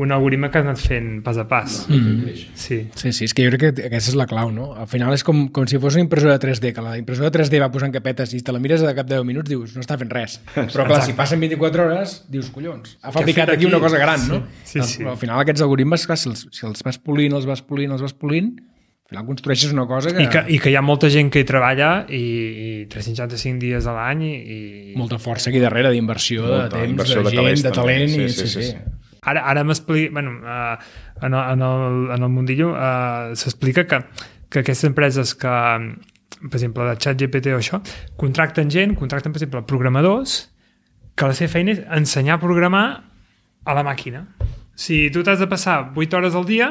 [0.00, 1.80] un algoritme que has anat fent pas a pas.
[1.90, 2.30] Mm.
[2.54, 2.78] Sí.
[2.94, 4.70] Sí, sí, és que jo crec que aquesta és la clau, no?
[4.78, 7.72] Al final és com, com si fos una impressora 3D, que la impressora 3D va
[7.74, 10.14] posant capetes i te la mires de cap de 10 minuts, dius, no està fent
[10.14, 10.38] res.
[10.54, 13.72] Però clar, si passen 24 hores, dius, collons, ha fabricat aquí aquí?
[13.72, 14.44] una cosa gran, no?
[14.62, 15.02] Sí, sí, Doncs, sí.
[15.02, 17.98] Però al final aquests algoritmes, clar, si els, si els vas polint, els vas polint,
[17.98, 18.69] els vas polint, al
[19.10, 20.22] final construeixes una cosa que...
[20.22, 23.86] I que, I que hi ha molta gent que hi treballa i, i 365 dies
[23.90, 24.58] a l'any i, i...
[24.98, 28.08] Molta força aquí darrere d'inversió, de temps, inversió de de gent, de talent...
[28.08, 29.00] Sí, i, sí, sí, sí, sí.
[29.30, 30.14] Ara, ara m'explica...
[30.14, 30.78] Bueno, uh,
[31.26, 34.00] en, el, en, el, en el mundillo uh, s'explica que,
[34.48, 35.56] que aquestes empreses que,
[36.46, 37.82] per exemple, de ChatGPT o això,
[38.20, 40.44] contracten gent, contracten, per exemple, programadors
[41.18, 42.84] que la seva feina és ensenyar a programar
[43.66, 44.22] a la màquina.
[44.78, 46.70] Si tu t'has de passar 8 hores al dia,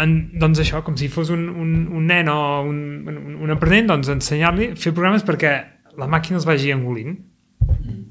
[0.00, 2.78] en, doncs això, com si fos un, un, un nen o un,
[3.08, 5.52] un, un aprenent, doncs ensenyar-li a fer programes perquè
[5.98, 7.18] la màquina els vagi engolint.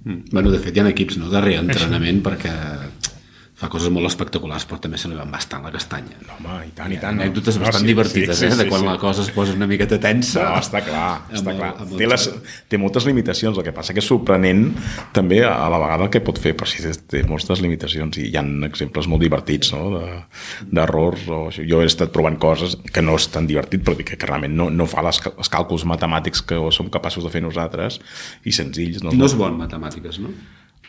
[0.03, 0.31] Mm.
[0.31, 2.53] Bueno, de fet, hi ha equips no, de reentrenament perquè
[3.61, 6.17] fa coses molt espectaculars, però també se li van bastant la castanya.
[6.25, 7.15] No, home, i tant, i tant.
[7.15, 7.21] no?
[7.21, 8.57] anècdotes No, bastant sí, divertides, sí, sí, eh?
[8.57, 8.87] De quan sí.
[8.87, 10.41] la cosa es posa una miqueta tensa.
[10.49, 11.69] No, està clar, està el- clar.
[11.85, 12.25] el Té, les,
[12.67, 14.71] té moltes limitacions, el que passa que és sorprenent
[15.13, 18.43] també a la vegada que pot fer, però sí, té- moltes limitacions i hi ha
[18.65, 19.99] exemples molt divertits no?
[19.99, 20.23] De-
[20.71, 21.27] d'errors.
[21.29, 21.61] o això.
[21.67, 24.69] Jo he estat provant coses que no és tan divertit, però que, que realment no,
[24.73, 27.99] no fa les, els càlculs matemàtics que som capaços de fer nosaltres
[28.43, 29.03] i senzills.
[29.03, 30.33] No, No és bon matemàtiques, no?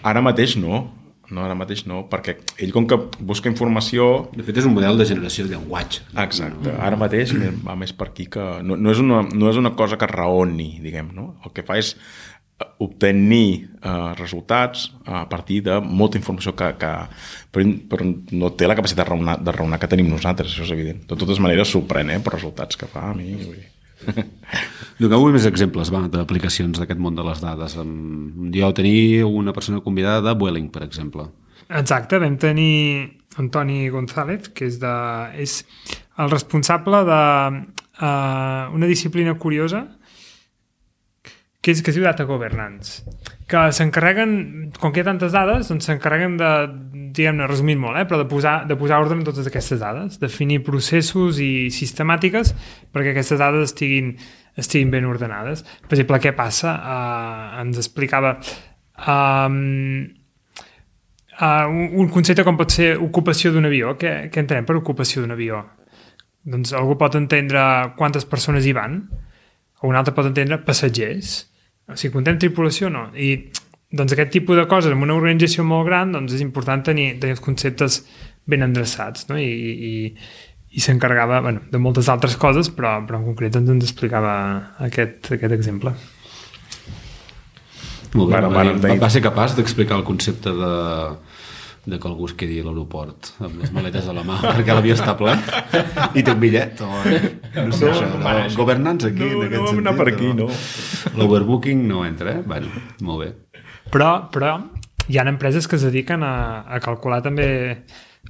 [0.02, 0.86] Ara mateix no.
[1.32, 4.08] No, ara mateix no, perquè ell com que busca informació...
[4.36, 6.04] De fet, és un model de generació de llenguatge.
[6.22, 8.44] Exacte, ara mateix va més per aquí que...
[8.66, 11.32] No, no, és, una, no és una cosa que raoni, diguem, no?
[11.46, 13.48] El que fa és eh, obtenir
[13.80, 16.94] eh, resultats a partir de molta informació que, que
[17.52, 20.74] però, però no té la capacitat de raonar, de raonar que tenim nosaltres, això és
[20.76, 21.06] evident.
[21.08, 23.32] De totes maneres, sorprèn, eh, per resultats que fa a mi.
[23.40, 23.71] Vull dir.
[25.02, 27.76] Donem més exemples va, d'aplicacions d'aquest món de les dades.
[27.80, 31.26] Un dia vau tenir una persona convidada de Vueling, per exemple.
[31.72, 34.94] Exacte, vam tenir Antoni González, que és, de,
[35.40, 35.62] és
[36.20, 37.22] el responsable de
[38.02, 39.86] uh, una disciplina curiosa
[41.62, 43.04] que, és, que es diu Data Governance,
[43.46, 44.32] que s'encarreguen,
[44.82, 46.50] com que hi ha tantes dades, doncs s'encarreguen de,
[47.14, 50.62] diguem-ne, resumint molt, eh, però de posar, de posar ordre en totes aquestes dades, definir
[50.66, 52.54] processos i sistemàtiques
[52.92, 54.16] perquè aquestes dades estiguin,
[54.58, 55.62] estiguin ben ordenades.
[55.86, 56.74] Per exemple, què passa?
[56.82, 58.34] Uh, ens explicava
[59.06, 60.02] um,
[61.38, 63.94] uh, un concepte com pot ser ocupació d'un avió.
[64.00, 65.62] Què, què entenem per ocupació d'un avió?
[66.42, 67.62] Doncs algú pot entendre
[67.94, 68.98] quantes persones hi van,
[69.82, 71.51] o un altre pot entendre passatgers.
[71.92, 73.04] O sigui, contem tripulació o no.
[73.14, 73.34] I
[73.92, 77.36] doncs aquest tipus de coses en una organització molt gran doncs és important tenir, tenir
[77.36, 78.00] els conceptes
[78.48, 79.36] ben endreçats no?
[79.38, 79.92] i, i,
[80.72, 84.34] i s'encarregava bueno, de moltes altres coses però, però en concret ens, ens explicava
[84.88, 85.92] aquest, aquest exemple
[88.12, 90.72] molt bé, bueno, va, va, va ser capaç d'explicar el concepte de,
[91.84, 94.94] de que algú es quedi a l'aeroport amb les maletes a la mà perquè l'avió
[94.94, 95.34] està ple
[96.14, 99.80] i té un bitllet o, no sé, no, això, no, governants aquí no, no, sentit,
[99.82, 100.46] anar per aquí, no,
[101.18, 102.46] l'overbooking no entra, eh?
[102.46, 102.70] bueno,
[103.02, 103.32] molt bé
[103.92, 104.56] però, però
[105.08, 107.46] hi ha empreses que es dediquen a, a calcular també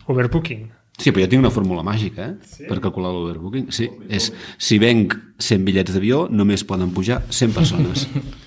[0.08, 0.70] overbooking.
[0.98, 2.34] Sí, però jo tinc una fórmula màgica, eh?
[2.46, 2.66] Sí?
[2.68, 3.70] Per calcular l'overbooking.
[3.74, 4.28] Sí, és
[4.60, 8.06] si venc 100 bitllets d'avió, només poden pujar 100 persones.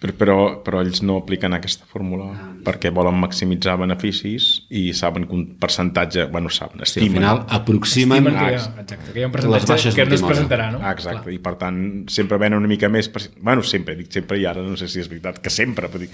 [0.00, 0.34] Però, però,
[0.64, 2.30] però ells no apliquen aquesta fórmula
[2.64, 7.10] perquè volen maximitzar beneficis i saben que un percentatge, bueno, saben, estimen.
[7.10, 10.16] Sí, al final aproximen, estimen que, ha, exacte, que hi ha un percentatge que no
[10.16, 10.80] es presentarà, no?
[10.80, 11.34] Ah, exacte, Clar.
[11.36, 13.26] i per tant sempre venen una mica més, per...
[13.44, 16.08] bueno, sempre, dic sempre i ara no sé si és veritat, que sempre dir,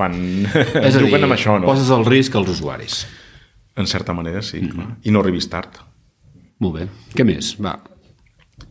[0.00, 1.68] fan, és a dir, amb això, no?
[1.68, 3.04] poses el risc als usuaris.
[3.76, 4.96] En certa manera, sí, mm -hmm.
[5.04, 5.76] i no arribis tard.
[6.64, 7.58] Molt bé, què més?
[7.60, 7.76] Va.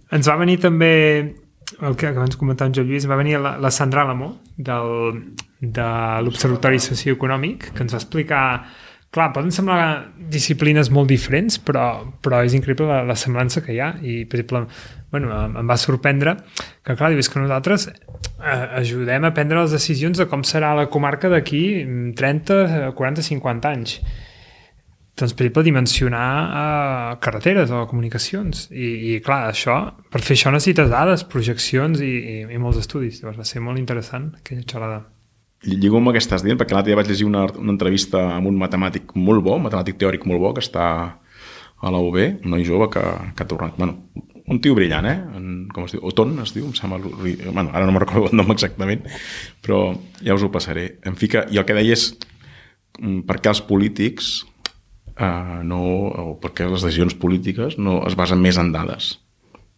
[0.09, 1.44] Ens va venir també
[1.81, 5.21] el que abans comentava en Joan Lluís, va venir la, la Sandra Alamo del,
[5.59, 5.87] de
[6.25, 8.43] l'Observatori Socioeconòmic, que ens va explicar
[9.15, 11.87] clar, poden semblar disciplines molt diferents, però,
[12.23, 14.65] però és increïble la, la semblança que hi ha i, per exemple,
[15.13, 16.35] bueno, em va sorprendre
[16.83, 20.89] que, clar, dius que nosaltres eh, ajudem a prendre les decisions de com serà la
[20.91, 21.63] comarca d'aquí
[22.19, 23.99] 30, 40, 50 anys
[25.15, 28.67] doncs, per dimensionar uh, carreteres o comunicacions.
[28.71, 29.77] I, I, clar, això,
[30.11, 33.21] per fer això necessites dades, projeccions i, i, i molts estudis.
[33.21, 35.03] Llavors va ser molt interessant aquella xerrada.
[35.65, 38.51] Lligo amb el que estàs dient, perquè l'altre dia vaig llegir una, una entrevista amb
[38.51, 40.85] un matemàtic molt bo, matemàtic teòric molt bo, que està
[41.75, 43.03] a la UB, un noi jove que,
[43.35, 43.79] que ha tornat...
[43.79, 43.97] Bueno,
[44.45, 45.15] un tio brillant, eh?
[45.37, 46.03] En, com es diu?
[46.05, 46.99] Oton, es diu, em sembla...
[47.01, 49.07] Bueno, ara no me'n recordo el nom exactament,
[49.65, 49.87] però
[50.21, 50.99] ja us ho passaré.
[51.07, 52.11] En fi, que, i el que deia és
[52.99, 54.35] mm, per què els polítics
[55.19, 59.15] uh, no, o perquè les decisions polítiques no es basen més en dades.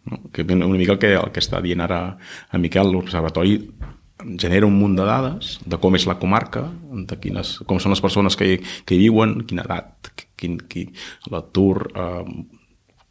[0.07, 0.21] No?
[0.33, 2.01] Que una mica el que, el que està dient ara
[2.49, 3.57] a Miquel, l'Observatori
[4.39, 6.65] genera un munt de dades de com és la comarca,
[7.09, 10.95] de quines, com són les persones que hi, que hi viuen, quina edat, quin, quin,
[11.29, 12.23] l'atur, eh,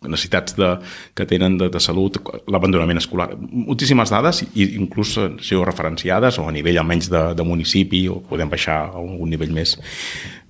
[0.06, 0.72] necessitats de,
[1.16, 2.18] que tenen de, de salut,
[2.52, 8.20] l'abandonament escolar, moltíssimes dades, i inclús georreferenciades o a nivell almenys de, de municipi, o
[8.26, 9.76] podem baixar a un nivell més,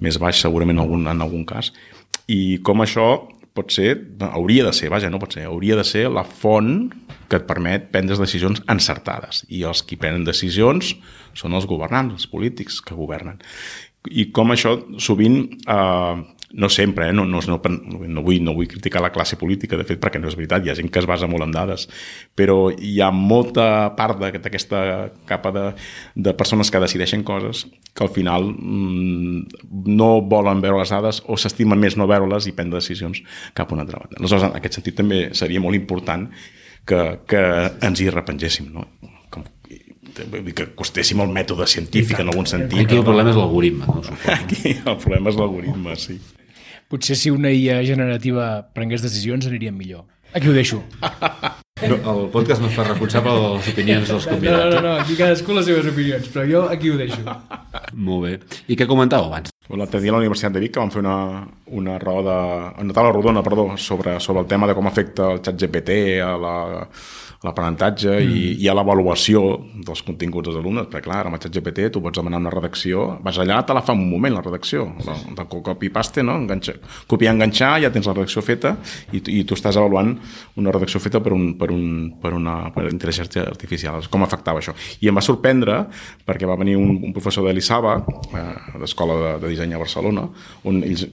[0.02, 1.72] més baix segurament en algun, en algun cas.
[2.28, 3.08] I com això
[3.56, 6.90] pot ser, hauria de ser, vaja, no pot ser, hauria de ser la font
[7.30, 9.44] que et permet prendre decisions encertades.
[9.48, 10.92] I els qui prenen decisions
[11.36, 13.40] són els governants, els polítics que governen.
[14.06, 16.16] I com això sovint eh,
[16.52, 17.12] no sempre, eh?
[17.12, 20.28] no, no, no, no, vull, no vull criticar la classe política, de fet, perquè no
[20.30, 21.88] és veritat, hi ha gent que es basa molt en dades,
[22.38, 23.66] però hi ha molta
[23.98, 24.82] part d'aquesta
[25.26, 25.64] capa de,
[26.14, 31.38] de persones que decideixen coses que al final mmm, no volen veure les dades o
[31.40, 33.24] s'estimen més no veure-les i prendre decisions
[33.56, 34.20] cap a una altra banda.
[34.20, 36.28] Aleshores, en aquest sentit també seria molt important
[36.86, 37.42] que, que
[37.82, 38.86] ens hi repengéssim, no?
[39.34, 39.42] Com,
[40.16, 42.86] que costéssim el mètode científic en algun sentit.
[42.86, 43.90] Aquí el problema és l'algoritme.
[43.90, 44.16] No?
[44.32, 46.20] Aquí el problema és l'algoritme, sí.
[46.86, 50.04] Potser si una IA generativa prengués decisions aniríem millor.
[50.36, 50.82] Aquí ho deixo.
[51.76, 54.62] No, el podcast no es fa responsable de les opinions dels convidats.
[54.64, 57.34] No, no, no, aquí cadascú les seves opinions, però jo aquí ho deixo.
[58.06, 58.62] Molt bé.
[58.72, 59.52] I què comentàveu abans?
[59.68, 61.42] L'altre dia a la Universitat de Vic que vam fer una,
[61.74, 62.38] una roda,
[62.80, 66.32] una taula rodona, perdó, sobre, sobre el tema de com afecta el xat GPT a
[66.40, 66.56] la,
[67.46, 68.34] l'aprenentatge mm.
[68.36, 69.42] i, i a l'avaluació
[69.86, 73.38] dels continguts dels alumnes, perquè clar, amb el GPT tu pots demanar una redacció, vas
[73.42, 76.36] allà, te la fa un moment la redacció, la, de copy-paste, no?
[76.42, 76.76] Enganxa,
[77.10, 78.76] copiar, enganxar, ja tens la redacció feta
[79.12, 80.14] i, i tu estàs avaluant
[80.60, 81.86] una redacció feta per, un, per, un,
[82.22, 84.06] per una per intel·ligència artificial.
[84.12, 84.74] Com afectava això?
[85.04, 85.82] I em va sorprendre
[86.26, 87.96] perquè va venir un, un professor de l'ISABA,
[88.36, 88.46] eh,
[88.82, 90.26] d'Escola de, de Disseny a Barcelona,
[90.66, 91.06] on ells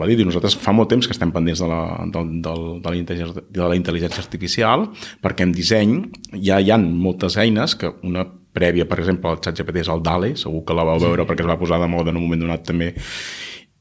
[0.00, 1.80] va dir, nosaltres fa molt temps que estem pendents de la,
[2.10, 2.54] de, de,
[2.84, 4.88] de, la, de la intel·ligència artificial
[5.22, 6.00] perquè en disseny
[6.40, 10.34] ja hi han moltes eines que una prèvia, per exemple, el ChatGPT és el DALE,
[10.40, 12.66] segur que la vau veure perquè es va posar de moda en un moment donat
[12.66, 12.94] també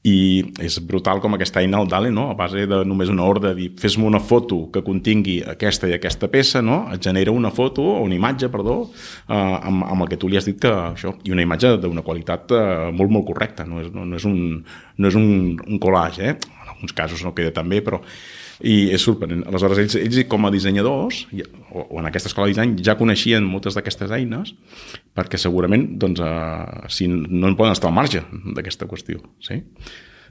[0.07, 2.29] i és brutal com aquesta eina, el DALE, no?
[2.31, 6.29] a base de només una ordre, dir fes-me una foto que contingui aquesta i aquesta
[6.31, 6.85] peça, no?
[6.93, 8.77] et genera una foto o una imatge, perdó,
[9.27, 12.05] eh, amb, amb el que tu li has dit que això, i una imatge d'una
[12.05, 12.63] qualitat eh,
[12.95, 16.37] molt, molt correcta, no és, no, no és, un, no és un, un collage, eh?
[16.63, 17.99] en alguns casos no queda tan bé, però
[18.59, 19.45] i és sorprenent.
[19.47, 21.23] Aleshores, ells, ells com a dissenyadors,
[21.71, 24.53] o, o en aquesta escola de disseny, ja coneixien moltes d'aquestes eines
[25.15, 28.23] perquè segurament doncs, uh, si no en poden estar al marge
[28.57, 29.23] d'aquesta qüestió.
[29.43, 29.61] Sí?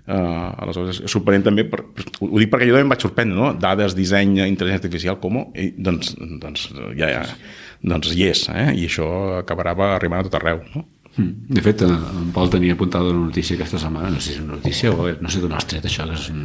[0.09, 1.83] Uh, aleshores, és sorprenent també, per,
[2.25, 3.51] ho dic perquè jo també em vaig sorprendre, no?
[3.61, 5.43] dades, disseny, intel·ligència artificial, com?
[5.53, 7.25] I, doncs, doncs, ja, ja,
[7.85, 8.71] doncs hi és, eh?
[8.77, 9.09] i això
[9.43, 10.63] acabarà arribant a tot arreu.
[10.73, 10.87] No?
[11.17, 11.49] Hmm.
[11.49, 14.43] De fet, eh, en Pol tenia apuntada una notícia aquesta setmana, no sé si és
[14.45, 16.45] una notícia o no sé d'on has tret això, que és un...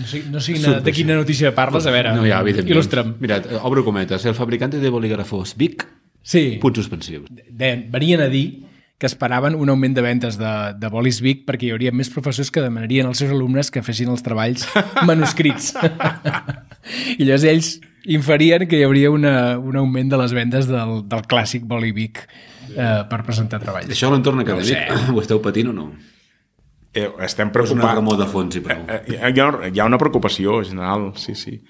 [0.00, 3.14] No sé, no sé quina, de quina notícia parles, a veure, no, ja, il·lustra'm.
[3.22, 5.86] Mira, obro cometes, el fabricante de bolígrafos Vic,
[6.22, 6.58] sí.
[6.62, 7.30] punts suspensius.
[7.30, 8.66] De, venien a dir
[9.00, 12.50] que esperaven un augment de ventes de, de bolis Vic perquè hi hauria més professors
[12.52, 14.66] que demanarien als seus alumnes que fessin els treballs
[15.08, 15.72] manuscrits.
[17.16, 17.70] I llavors ells
[18.04, 22.26] inferien que hi hauria una, un augment de les vendes del, del clàssic boli Vic
[22.76, 23.90] eh, per presentar treballs.
[23.92, 25.90] Això a l'entorn acadèmic no ho esteu patint o no?
[26.92, 27.94] Eh, estem preocupats.
[27.94, 28.82] És una de fons i prou.
[28.88, 31.60] Eh, eh, hi, ha, hi ha una preocupació general, sí, sí.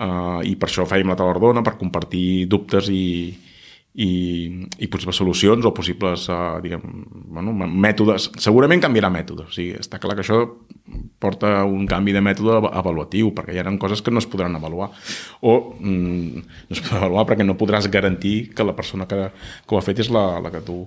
[0.00, 3.02] Uh, I per això fèiem la talardona, per compartir dubtes i,
[3.94, 4.10] i,
[4.78, 6.82] i possibles solucions o possibles uh, diguem,
[7.34, 8.28] bueno, mètodes.
[8.38, 9.48] Segurament canviarà mètodes.
[9.50, 10.44] O sigui, està clar que això
[11.20, 14.90] porta un canvi de mètode avaluatiu, perquè hi ha coses que no es podran avaluar.
[15.42, 19.26] O mm, no es podran avaluar perquè no podràs garantir que la persona que,
[19.66, 20.84] que ho ha fet és la, la que tu...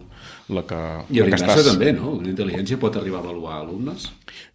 [0.54, 1.64] La que, I la que estàs...
[1.70, 2.18] també, no?
[2.18, 4.10] Una intel·ligència pot arribar a avaluar alumnes?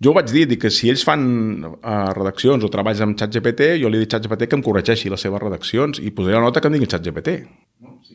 [0.04, 1.22] Jo ho vaig dir, dic que si ells fan
[1.64, 5.40] uh, redaccions o treballs amb ChatGPT, jo li dic ChatGPT que em corregeixi les seves
[5.40, 7.38] redaccions i posaré la nota que em digui ChatGPT.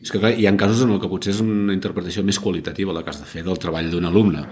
[0.04, 2.92] És que clar, hi ha casos en el que potser és una interpretació més qualitativa
[2.92, 4.42] la que has de fer del treball d'un alumne,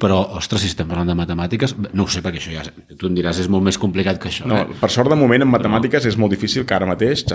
[0.00, 2.64] però, ostres, si estem parlant de matemàtiques, no ho sé, perquè això ja,
[2.96, 4.48] tu em diràs, és molt més complicat que això.
[4.48, 4.78] No, eh?
[4.80, 6.14] per sort, de moment, en matemàtiques però...
[6.14, 7.26] és molt difícil que ara mateix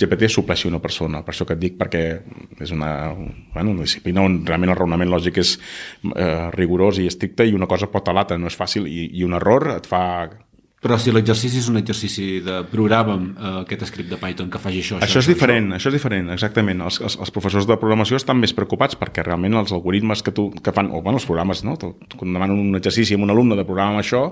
[0.00, 2.02] GPT supleixi una persona, per això que et dic, perquè
[2.64, 2.90] és una,
[3.54, 5.56] bueno, una disciplina on realment el raonament lògic és
[6.14, 9.26] eh, rigorós i estricte i una cosa pot a l'altra, no és fàcil, i, i
[9.26, 10.02] un error et fa
[10.80, 14.80] però si l'exercici és un exercici de programa eh, aquest script de Python que faci
[14.80, 14.96] això...
[14.96, 15.76] Això, això és això, diferent, això.
[15.76, 16.80] això és diferent, exactament.
[16.86, 20.48] Els, els, els professors de programació estan més preocupats perquè realment els algoritmes que, tu,
[20.56, 21.76] que fan, o bueno, els programes, no?
[21.76, 24.24] quan demanen un exercici amb un alumne de programa això,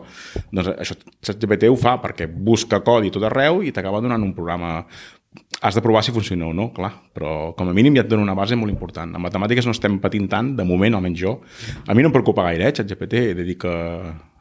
[0.48, 0.96] doncs això
[1.28, 4.86] ChatGPT ho fa perquè busca codi tot arreu i t'acaba donant un programa
[5.60, 8.24] has de provar si funciona o no, clar, però com a mínim ja et dona
[8.24, 9.12] una base molt important.
[9.14, 11.34] En matemàtiques no estem patint tant, de moment, almenys jo.
[11.84, 13.74] A mi no em preocupa gaire, eh, ChatGPT, he de dir que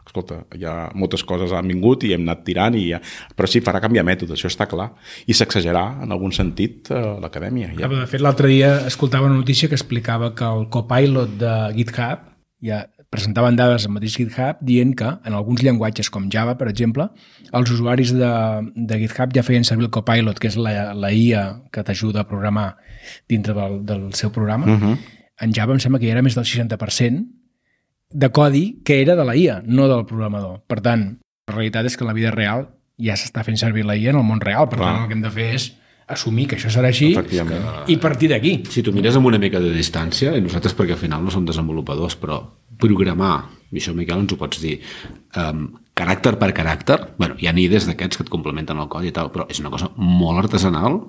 [0.07, 3.01] escolta, hi ha moltes coses han vingut i hem anat tirant, i ja...
[3.35, 4.89] però sí, farà canviar mètode, això està clar.
[5.27, 7.73] I s'exagerà, en algun sentit, a l'acadèmia.
[7.77, 7.91] Ja.
[7.91, 12.85] De fet, l'altre dia escoltava una notícia que explicava que el copilot de GitHub ja
[13.13, 17.07] presentaven dades al mateix GitHub dient que en alguns llenguatges com Java, per exemple,
[17.55, 18.31] els usuaris de,
[18.75, 22.27] de GitHub ja feien servir el Copilot, que és la, la IA que t'ajuda a
[22.27, 22.73] programar
[23.31, 24.67] dintre del, del seu programa.
[24.67, 24.97] Uh -huh.
[25.39, 27.23] En Java em sembla que ja era més del 60%
[28.09, 30.61] de codi que era de la IA, no del programador.
[30.67, 31.09] Per tant,
[31.47, 34.21] la realitat és que en la vida real ja s'està fent servir la IA en
[34.21, 34.69] el món real.
[34.69, 34.93] Per Clar.
[34.93, 35.67] tant, el que hem de fer és
[36.07, 38.53] assumir que això serà així i partir d'aquí.
[38.71, 41.45] Si tu mires amb una mica de distància, i nosaltres perquè al final no som
[41.45, 42.39] desenvolupadors, però
[42.79, 43.35] programar,
[43.71, 44.77] i això Miquel ens ho pots dir,
[45.35, 45.67] um,
[45.97, 49.33] caràcter per caràcter, bueno, hi ha nides d'aquests que et complementen el codi i tal,
[49.33, 51.01] però és una cosa molt artesanal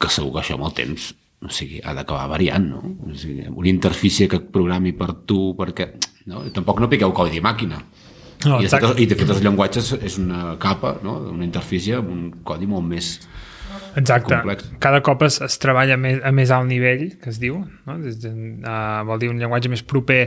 [0.00, 1.12] que segur que això amb el temps
[1.44, 2.80] o sigui, ha d'acabar variant, no?
[3.04, 5.92] O sigui, una interfície que et programi per tu, perquè...
[6.30, 6.40] No?
[6.56, 7.82] Tampoc no piqueu codi de màquina.
[8.44, 11.18] No, I, fet, I de fet els llenguatges és una capa, no?
[11.32, 13.14] una interfície amb un codi molt més
[13.96, 14.34] Exacte.
[14.34, 14.66] complex.
[14.82, 17.96] Cada cop es, es treballa a més, a més alt nivell, que es diu, no?
[18.02, 20.20] Des de, uh, vol dir un llenguatge més proper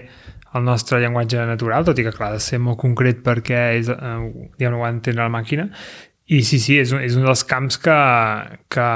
[0.56, 3.92] al nostre llenguatge natural, tot i que clar, ha de ser molt concret perquè és,
[3.94, 5.68] uh, diguem, ho ha d'entendre la màquina.
[6.28, 7.98] I sí, sí, és un, és un dels camps que,
[8.74, 8.88] que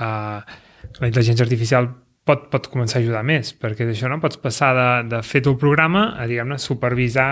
[0.00, 0.58] uh,
[0.98, 1.88] la intel·ligència artificial
[2.26, 5.54] pot, pot començar a ajudar més, perquè d'això no pots passar de, de fer tu
[5.54, 7.30] el programa a, diguem-ne, supervisar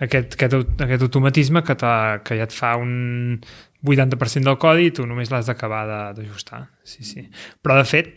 [0.00, 1.76] aquest, aquest, aquest automatisme que,
[2.24, 3.40] que ja et fa un
[3.86, 5.84] 80% del codi i tu només l'has d'acabar
[6.16, 6.66] d'ajustar.
[6.84, 7.26] Sí, sí.
[7.64, 8.12] Però, de fet,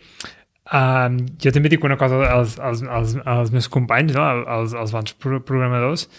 [0.71, 4.25] uh, jo també dic una cosa als, als, als, als meus companys, no?
[4.57, 6.09] als, als bons programadors,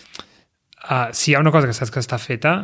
[0.89, 2.55] uh, si hi ha una cosa que saps que està feta,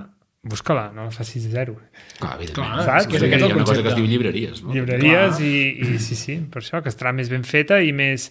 [0.43, 1.77] busca-la, no la facis de zero.
[2.19, 2.71] Clar, evidentment.
[2.71, 3.09] Clar, Saps?
[3.11, 4.73] que és hi aquest ha una cosa que es diu llibreries, no?
[4.77, 5.53] Llibreries i,
[5.85, 8.31] i sí, sí, per això, que estarà més ben feta i més,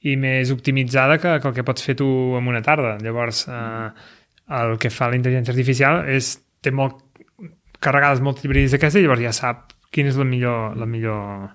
[0.00, 2.08] i més optimitzada que, que el que pots fer tu
[2.38, 2.96] en una tarda.
[3.04, 3.90] Llavors, eh,
[4.60, 7.04] el que fa la intel·ligència artificial és té molt
[7.80, 11.48] carregades moltes llibreries d'aquestes i llavors ja sap quina és la millor, la millor,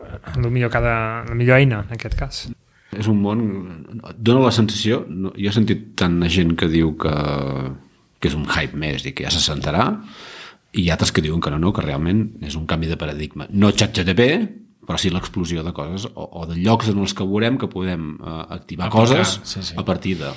[0.00, 0.96] la millor, cada,
[1.28, 2.48] la millor eina, en aquest cas.
[2.96, 3.44] És un món...
[4.18, 5.04] Dóna la sensació...
[5.08, 7.12] No, jo he sentit tant gent que diu que,
[8.20, 9.88] que és un hype més i que ja se sentarà,
[10.76, 13.48] i altres que diuen que no, no, que realment és un canvi de paradigma.
[13.50, 14.26] No ChatGTP,
[14.86, 18.16] però sí l'explosió de coses o, o de llocs en els que veurem que podem
[18.18, 19.78] uh, activar Aplicar, coses sí, sí.
[19.78, 20.32] a partir de...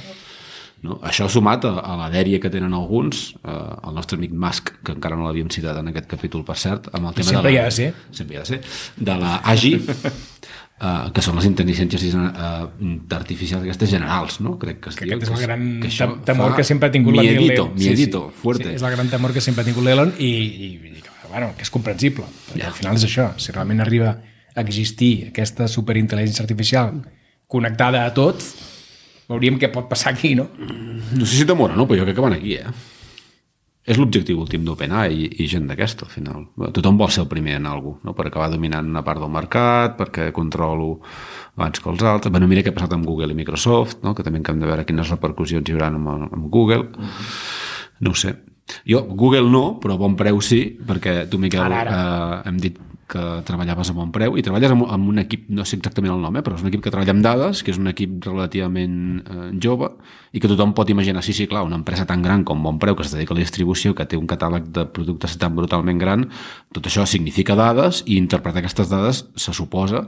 [0.84, 0.98] No?
[1.08, 3.52] Això sumat a, a la dèria que tenen alguns, eh,
[3.88, 7.08] el nostre amic Musk, que encara no l'havíem citat en aquest capítol, per cert, amb
[7.08, 7.86] el tema sempre de hi la, ha de ser.
[8.12, 8.60] sempre hi ha de ser,
[9.00, 9.72] de la AGI,
[10.82, 12.68] uh, que són les intel·ligències uh,
[13.16, 14.58] artificials aquestes generals, no?
[14.60, 15.18] Crec que es Que diu.
[15.18, 18.32] aquest és el gran que tem- temor que sempre ha tingut la miedito, Neil miedito,
[18.42, 18.70] fuerte.
[18.70, 20.70] Sí, és el gran temor que sempre ha tingut l'Elon i, i,
[21.00, 22.26] i bueno, que és comprensible.
[22.52, 23.32] Perquè al final és això.
[23.42, 24.12] Si realment arriba
[24.56, 27.00] a existir aquesta superintel·ligència artificial
[27.48, 28.44] connectada a tot,
[29.30, 30.50] veuríem què pot passar aquí, no?
[30.58, 32.66] No sé si temor o no, però jo crec que van aquí, eh?
[33.84, 36.46] És l'objectiu últim d'OpenAI i, i gent d'aquesta, al final.
[36.76, 38.14] Tothom vol ser el primer en alguna cosa, no?
[38.16, 41.02] per acabar dominant una part del mercat, perquè controlo
[41.58, 42.32] abans que els altres.
[42.32, 44.16] Bueno, mira què ha passat amb Google i Microsoft, no?
[44.16, 46.88] que també hem de veure quines repercussions hi haurà amb, amb Google.
[48.00, 48.38] No ho sé.
[48.88, 52.00] Jo, Google no, però bon preu sí, perquè tu, Miquel, Ara, ara.
[52.00, 52.80] Eh, hem dit
[53.10, 56.22] que treballaves a bon preu i treballes amb, amb un equip, no sé exactament el
[56.24, 58.96] nom, eh, però és un equip que treballa amb dades, que és un equip relativament
[59.22, 59.90] eh, jove
[60.34, 62.96] i que tothom pot imaginar, sí, sí, clar, una empresa tan gran com bon preu
[62.96, 66.30] que es dedica a la distribució, que té un catàleg de productes tan brutalment gran,
[66.74, 70.06] tot això significa dades i interpretar aquestes dades se suposa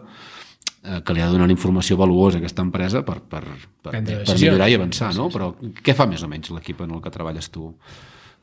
[0.84, 3.44] eh, que li ha de donar informació valuosa a aquesta empresa per, per,
[3.84, 5.30] per, per millorar i avançar, no?
[5.34, 5.52] Però
[5.84, 7.68] què fa més o menys l'equip en el que treballes tu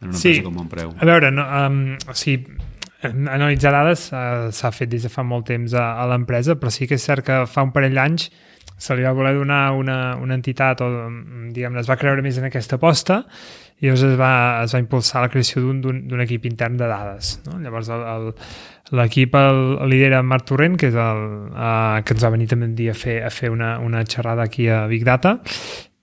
[0.03, 0.95] en una Sí, empresa com bon preu?
[0.99, 2.59] a veure, no, um, o sigui,
[3.37, 6.89] analitzar dades uh, s'ha fet des de fa molt temps a, a l'empresa, però sí
[6.89, 8.31] que és cert que fa un parell d'anys
[8.83, 10.89] se li va voler donar una, una entitat o
[11.55, 13.21] diguem es va creure més en aquesta aposta
[13.83, 14.33] i llavors es va,
[14.63, 17.33] es va impulsar la creació d'un- equip intern de dades.
[17.47, 17.59] No?
[17.63, 18.29] Llavors el, el,
[18.99, 22.71] l'equip el, el lidera Marc Torrent, que és el uh, que ens va venir també
[22.71, 25.41] un dia a fer, a fer una, una xerrada aquí a Big Data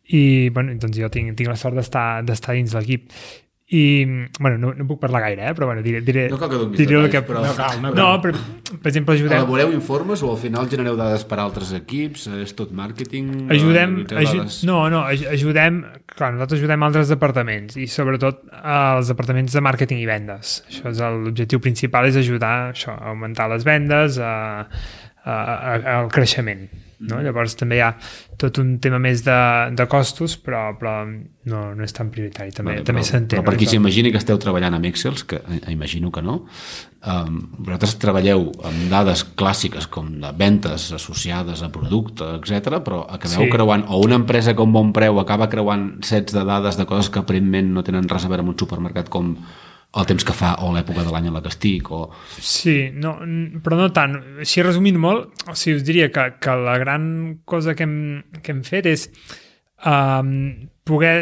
[0.10, 3.12] i bueno, doncs jo tinc, tinc la sort d'estar dins l'equip
[3.72, 4.06] i,
[4.40, 5.54] bueno, no, no puc parlar gaire, eh?
[5.54, 7.22] però bueno, diré, diré, No cal que donis diré detalls, que...
[7.28, 8.32] però- No cal, no no, per,
[8.82, 12.26] per exemple, ajudem, Elaboreu informes o al final genereu dades per a altres equips?
[12.42, 13.30] És tot màrqueting?
[13.54, 14.64] ajudem, aju dades?
[14.66, 15.84] no, no, aj- ajudem,
[16.16, 20.64] clar, nosaltres ajudem altres departaments i sobretot als departaments de màrqueting i vendes.
[20.68, 26.10] Això és l'objectiu principal és ajudar això, a augmentar les vendes, a, a, a, al
[26.10, 26.66] creixement.
[27.00, 27.22] No?
[27.24, 27.94] Llavors també hi ha
[28.40, 29.36] tot un tema més de,
[29.72, 32.52] de costos, però, però no, no és tan prioritari.
[32.52, 33.40] També, Vale, també s'entén.
[33.40, 36.42] però per qui s'imagini que esteu treballant amb Excels, que eh, imagino que no,
[37.08, 43.46] um, vosaltres treballeu amb dades clàssiques com de ventes associades a producte, etc, però acabeu
[43.46, 43.50] Sí.
[43.56, 47.20] creuant, o una empresa com Bon Preu acaba creuant sets de dades de coses que
[47.24, 49.38] aparentment no tenen res a veure amb un supermercat com
[49.98, 52.04] el temps que fa o l'època de l'any en la que estic o...
[52.38, 53.16] Sí, no,
[53.66, 54.16] però no tant.
[54.44, 57.08] Així resumint molt, o sigui, us diria que, que la gran
[57.50, 58.00] cosa que hem,
[58.44, 59.08] que hem fet és
[59.90, 61.16] um, poder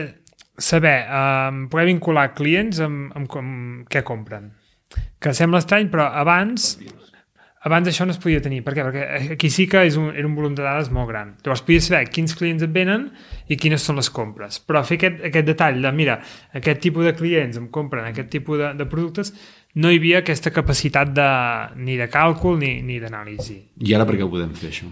[0.57, 3.49] saber, um, poder vincular clients amb, amb com,
[3.87, 4.51] què compren.
[5.23, 6.73] Que sembla estrany, però abans
[7.67, 8.63] abans això no es podia tenir.
[8.65, 8.85] Per què?
[8.87, 11.35] Perquè aquí sí que és un, era un volum de dades molt gran.
[11.43, 13.09] Llavors podies saber quins clients et venen
[13.51, 14.61] i quines són les compres.
[14.63, 16.19] Però fer aquest, aquest detall de, mira,
[16.57, 19.33] aquest tipus de clients em compren aquest tipus de, de productes,
[19.77, 21.31] no hi havia aquesta capacitat de,
[21.83, 23.59] ni de càlcul ni, ni d'anàlisi.
[23.85, 24.89] I ara per què ho podem fer, això?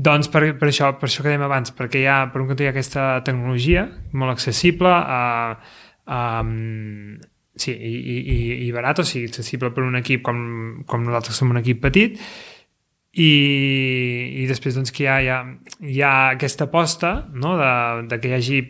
[0.00, 2.64] Doncs per, per això, per això que dèiem abans, perquè hi ha, per un cantó
[2.64, 5.24] hi ha aquesta tecnologia molt accessible a,
[6.06, 6.20] a,
[7.62, 10.40] sí, i, i, i, barat, o sigui, accessible per un equip com,
[10.88, 12.18] com nosaltres som un equip petit
[13.10, 13.30] i,
[14.42, 15.40] i després doncs que hi ha, hi ha,
[15.82, 17.56] hi ha aquesta aposta no?
[17.58, 17.72] de,
[18.10, 18.60] de que hi hagi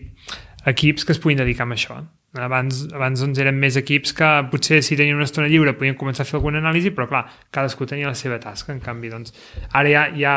[0.71, 2.01] equips que es puguin dedicar a això
[2.39, 6.23] abans, abans doncs eren més equips que potser si tenien una estona lliure podien començar
[6.23, 9.35] a fer alguna anàlisi però clar, cadascú tenia la seva tasca en canvi doncs
[9.73, 10.37] ara hi ha, hi ha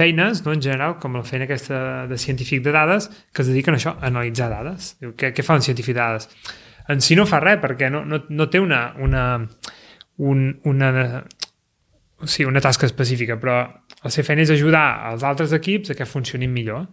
[0.00, 3.76] feines no, en general com la feina aquesta de científic de dades que es dediquen
[3.76, 6.30] a això, a analitzar dades Diu, què, què fa un científic de dades?
[6.88, 9.24] En si no fa res perquè no, no, no té una, una,
[10.18, 10.90] un, una
[12.20, 15.98] o sigui, una tasca específica, però la seva feina és ajudar els altres equips a
[15.98, 16.86] que funcionin millor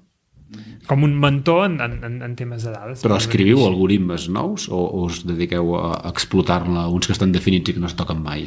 [0.88, 3.02] com un mentor en, en, en temes de dades.
[3.04, 7.76] Però escriviu algoritmes nous o, o us dediqueu a explotar-ne uns que estan definits i
[7.76, 8.46] que no es toquen mai?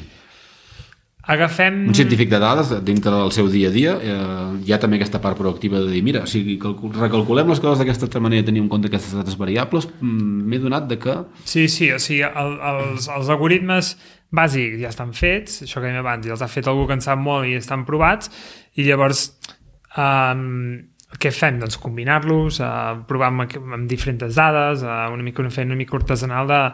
[1.30, 1.84] Agafem...
[1.86, 4.14] Un científic de dades, dintre del seu dia a dia, eh,
[4.66, 8.22] hi ha també aquesta part proactiva de dir, mira, si recalculem les coses d'aquesta altra
[8.24, 11.14] manera tenim en compte aquestes altres variables, mm, m'he donat de que...
[11.46, 13.92] Sí, sí, o sigui, el, els, els algoritmes
[14.34, 17.06] bàsics ja estan fets, això que dèiem abans, i els ha fet algú que en
[17.06, 18.32] sap molt i estan provats,
[18.74, 19.28] i llavors
[19.94, 20.80] um,
[21.20, 21.62] què fem?
[21.62, 23.46] Doncs combinar-los, uh, provar amb,
[23.78, 26.64] amb diferents dades, uh, una mica una feina una mica artesanal de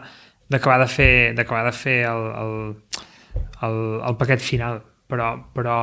[0.47, 2.53] d'acabar de fer, d'acabar de fer el, el,
[3.65, 4.81] el, el paquet final.
[5.07, 5.77] Però, però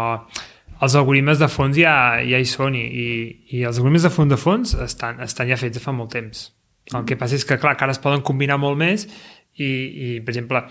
[0.85, 1.95] els algoritmes de fons ja,
[2.27, 5.81] ja hi són i, i, els algoritmes de fons de fons estan, estan ja fets
[5.83, 6.51] fa molt temps.
[6.93, 9.07] El que passa és que, clar, que ara es poden combinar molt més
[9.57, 10.65] i, i per exemple,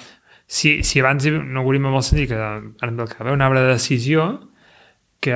[0.46, 3.74] si, si abans un algoritme molt senzill, que ara em ve cap, un arbre de
[3.74, 4.28] decisió,
[5.24, 5.34] que,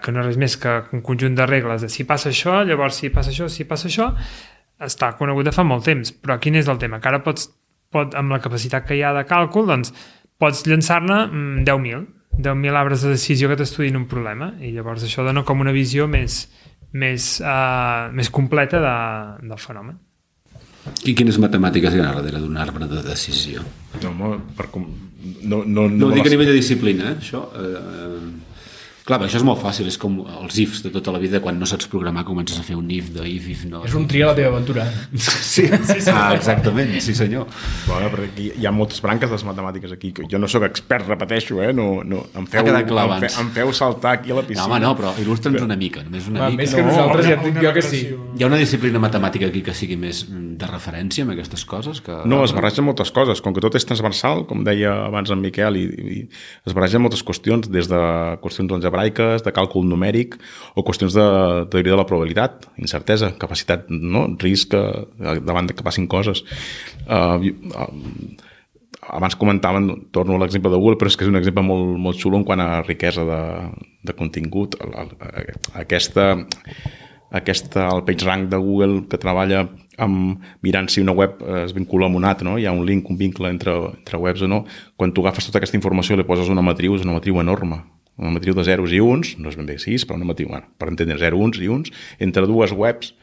[0.00, 3.02] que no és res més que un conjunt de regles de si passa això, llavors
[3.02, 4.08] si passa això, si passa això,
[4.80, 6.14] està conegut de fa molt temps.
[6.16, 7.02] Però quin és el tema?
[7.02, 7.50] Que ara pots,
[7.92, 9.92] pot, amb la capacitat que hi ha de càlcul, doncs
[10.40, 11.20] pots llançar-ne
[11.66, 12.04] 10.000,
[12.40, 16.08] 10.000 arbres de decisió que t'estudin un problema i llavors això dona com una visió
[16.08, 16.42] més,
[16.92, 18.94] més, uh, més completa de,
[19.46, 19.98] del fenomen.
[21.04, 23.62] I quines matemàtiques hi ha darrere d'un arbre de decisió?
[24.02, 24.86] No, per com...
[25.42, 27.44] no, no, no, no ho dic a nivell de disciplina, eh, això.
[27.60, 28.49] Eh,
[29.10, 31.66] Clar, això és molt fàcil, és com els ifs de tota la vida, quan no
[31.66, 33.80] saps programar comences a fer un if de if, if no.
[33.88, 34.84] És un tria la teva aventura.
[35.18, 36.12] Sí, sí, sí.
[36.14, 37.48] Ah, exactament, sí senyor.
[37.88, 40.12] Bueno, perquè aquí hi ha moltes branques de les matemàtiques aquí.
[40.30, 41.72] Jo no sóc expert, repeteixo, eh?
[41.74, 44.44] No, no, em, feu, Ha quedat clar em, fe, em feu saltar aquí a la
[44.46, 44.68] piscina.
[44.68, 46.62] No, home, no, però il·lustra'ns una mica, només una Va, mica.
[46.62, 48.02] més que No, nosaltres ja et una dic jo que sí.
[48.38, 51.98] Hi ha una disciplina matemàtica aquí que sigui més mm, de referència amb aquestes coses?
[52.06, 52.20] Que...
[52.30, 53.42] No, es barregen moltes coses.
[53.42, 56.20] Com que tot és transversal, com deia abans en Miquel, i, i
[56.70, 58.00] es barregen moltes qüestions, des de
[58.44, 60.36] qüestions algebraiques, de càlcul numèric,
[60.74, 61.26] o qüestions de
[61.72, 64.26] teoria de la probabilitat, incertesa, capacitat, no?
[64.38, 66.44] risc eh, davant de que passin coses.
[67.08, 67.40] Uh,
[67.72, 67.88] uh,
[69.10, 72.20] abans comentaven, torno a l'exemple de Google, però és que és un exemple molt, molt
[72.20, 73.40] xulo en quant a riquesa de,
[74.06, 74.76] de contingut.
[75.74, 76.34] Aquesta,
[77.30, 79.64] aquesta, el PageRank de Google que treballa
[80.00, 82.58] amb, mirant si una web es vincula amb una altra, no?
[82.58, 84.64] hi ha un link, un vincle entre, entre webs o no,
[84.96, 87.82] quan tu agafes tota aquesta informació i li poses una matriu, és una matriu enorme,
[88.18, 90.68] una matriu de zeros i uns, no és ben bé 6, però una matriu, bueno,
[90.78, 93.14] per entendre 0, uns i uns, entre dues webs,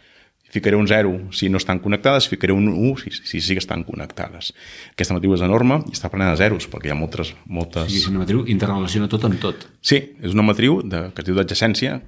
[0.49, 3.83] ficaré un 0 si no estan connectades, ficaré un 1 si, si sí que estan
[3.83, 4.53] connectades.
[4.93, 7.33] Aquesta matriu és enorme i està plena de zeros, perquè hi ha moltes...
[7.45, 7.91] moltes...
[7.91, 9.67] Sí, és una matriu interrelaciona tot amb tot.
[9.81, 11.99] Sí, és una matriu de, que es diu d'adjacència,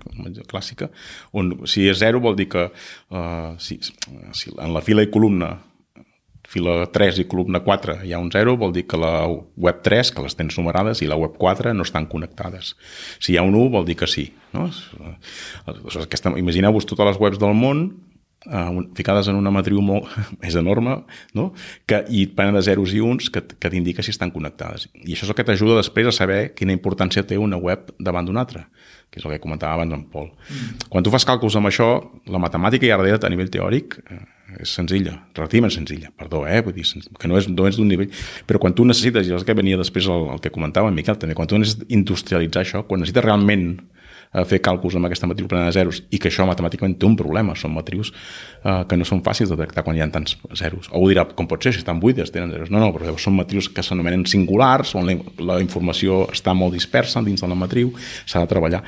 [0.49, 0.89] clàssica,
[1.35, 5.57] on si és 0 vol dir que uh, si, si en la fila i columna
[6.49, 10.13] fila 3 i columna 4 hi ha un 0, vol dir que la web 3,
[10.15, 12.75] que les tens numerades, i la web 4 no estan connectades.
[13.21, 14.31] Si hi ha un 1, vol dir que sí.
[14.53, 14.69] No?
[15.69, 17.83] Aquesta, Imagineu-vos totes les webs del món
[18.49, 20.09] eh, ficades en una matriu molt,
[20.47, 21.03] és enorme,
[21.37, 21.51] no?
[21.85, 24.87] que, i plena de zeros i uns que, que t'indica si estan connectades.
[25.03, 28.25] I això és el que t'ajuda després a saber quina importància té una web davant
[28.25, 28.65] d'una altra,
[29.09, 30.31] que és el que comentava abans en Pol.
[30.49, 30.89] Mm.
[30.89, 31.91] Quan tu fas càlculs amb això,
[32.29, 34.23] la matemàtica ja darrere a nivell teòric eh,
[34.63, 36.59] és senzilla, relativament senzilla, perdó, eh?
[36.65, 36.85] Vull dir,
[37.19, 38.09] que no és, no és d'un nivell...
[38.49, 40.97] Però quan tu necessites, i és el que venia després el, el que comentava en
[40.97, 43.71] Miquel també, quan tu necessites industrialitzar això, quan necessites realment
[44.29, 47.15] a fer càlculs amb aquesta matriu plena de zeros i que això matemàticament té un
[47.17, 50.89] problema, són matrius eh, que no són fàcils de detectar quan hi ha tants zeros.
[50.93, 52.69] O dirà, com pot ser, si estan buides, tenen zeros.
[52.73, 55.17] No, no, però són matrius que s'anomenen singulars, on la,
[55.53, 57.91] la informació està molt dispersa dins de la matriu,
[58.29, 58.83] s'ha de treballar.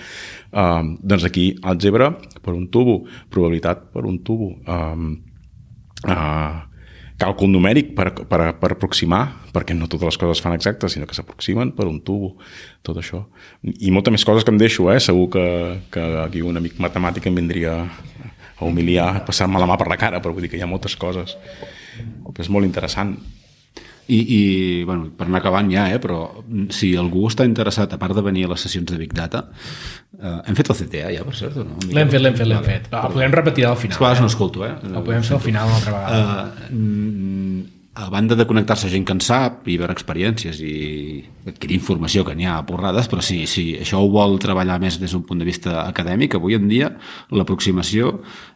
[0.52, 2.12] Uh, doncs aquí, àlgebra
[2.44, 3.02] per un tubo,
[3.34, 5.14] probabilitat per un tubo, um,
[6.08, 6.62] uh,
[7.22, 9.22] càlcul numèric per, per, per aproximar,
[9.54, 12.34] perquè no totes les coses es fan exactes, sinó que s'aproximen per un tubo,
[12.86, 13.26] tot això.
[13.62, 15.00] I moltes més coses que em deixo, eh?
[15.04, 15.46] segur que,
[15.94, 20.22] que aquí un amic matemàtic em vindria a humiliar, passar-me la mà per la cara,
[20.22, 21.38] però vull dir que hi ha moltes coses.
[22.42, 23.18] És molt interessant.
[24.08, 26.22] I, i bueno, per anar acabant ja, eh, però
[26.74, 29.46] si algú està interessat, a part de venir a les sessions de Big Data,
[30.20, 31.78] eh, hem fet el CTA ja, per cert, o no?
[31.92, 32.90] L'hem fet, l'hem fet, l'hem fet.
[32.92, 34.00] El podem repetir al És que final.
[34.04, 34.74] vegades no escolto, eh?
[34.90, 36.50] El podem fer al final una altra vegada.
[36.72, 40.76] Uh, a banda de connectar-se a gent que en sap i veure experiències i
[41.44, 44.96] adquirir informació que n'hi ha a porrades, però si, si això ho vol treballar més
[45.02, 46.94] des d'un punt de vista acadèmic, avui en dia
[47.36, 48.14] l'aproximació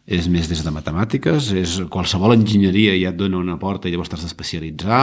[0.07, 4.13] és més des de matemàtiques, és qualsevol enginyeria ja et dona una porta i llavors
[4.13, 5.01] t'has d'especialitzar,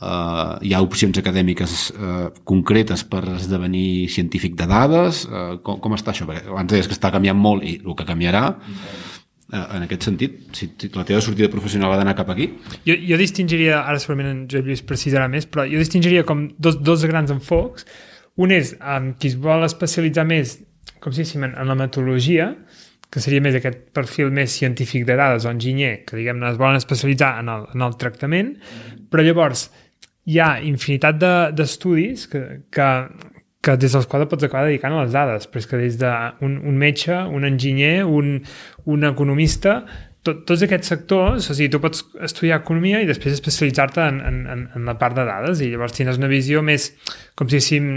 [0.00, 5.98] uh, hi ha opcions acadèmiques uh, concretes per esdevenir científic de dades, uh, com, com
[5.98, 6.24] està això?
[6.24, 9.15] Perquè abans deies que està canviant molt i el que canviarà, Eh,
[9.54, 12.48] en aquest sentit, si la teva sortida professional ha d'anar cap aquí,
[12.86, 16.80] Jo, jo distingiria, ara segurament en Joan Lluís precisarà més, però jo distingiria com dos,
[16.82, 17.86] dos grans enfocs.
[18.36, 20.58] Un és um, qui es vol especialitzar més,
[21.00, 22.50] com si diguéssim, en, en la metodologia,
[23.10, 26.76] que seria més aquest perfil més científic de dades o enginyer, que diguem-ne es volen
[26.76, 28.56] especialitzar en el, en el tractament,
[29.08, 29.68] però llavors
[30.26, 31.22] hi ha infinitat
[31.56, 32.42] d'estudis de, que,
[32.74, 32.88] que,
[33.66, 36.60] que des dels quals pots acabar dedicant a les dades, però és que des d'un
[36.62, 38.36] un metge, un enginyer, un,
[38.86, 39.80] un economista,
[40.26, 44.64] tot, tots aquests sectors, o sigui, tu pots estudiar economia i després especialitzar-te en, en,
[44.74, 46.88] en la part de dades i llavors tens una visió més,
[47.38, 47.88] com si diguéssim,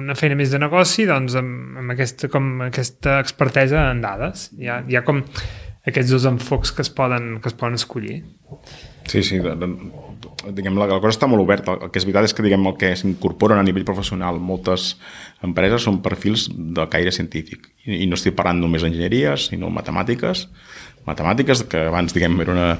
[0.00, 4.50] una feina més de negoci, doncs amb, amb aquesta, com, aquesta expertesa en dades.
[4.60, 5.24] Hi ha, hi ha com
[5.88, 8.20] aquests dos enfocs que es poden, que es poden escollir.
[9.08, 9.40] Sí, sí,
[10.48, 11.76] diguem, la, la cosa està molt oberta.
[11.76, 14.94] El que és veritat és que diguem, el que s'incorporen a nivell professional moltes
[15.46, 17.68] empreses són perfils de caire científic.
[17.84, 20.46] I, i no estic parlant només d'enginyeria, sinó matemàtiques,
[21.08, 22.70] matemàtiques, que abans diguem era una,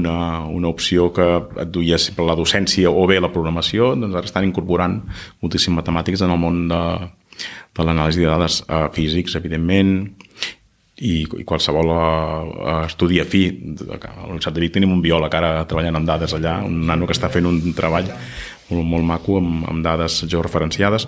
[0.00, 0.16] una,
[0.46, 1.26] una opció que
[1.62, 5.00] et duia sempre la docència o bé la programació, doncs ara estan incorporant
[5.42, 6.82] moltíssim matemàtics en el món de,
[7.76, 9.96] de l'anàlisi de dades eh, físics, evidentment,
[11.00, 13.46] i, i qualsevol uh, estudi afí.
[13.88, 17.08] A la Universitat de Vic tenim un biòleg ara treballant amb dades allà, un nano
[17.08, 18.10] que està fent un treball
[18.70, 21.06] molt, molt maco amb, amb dades georreferenciades.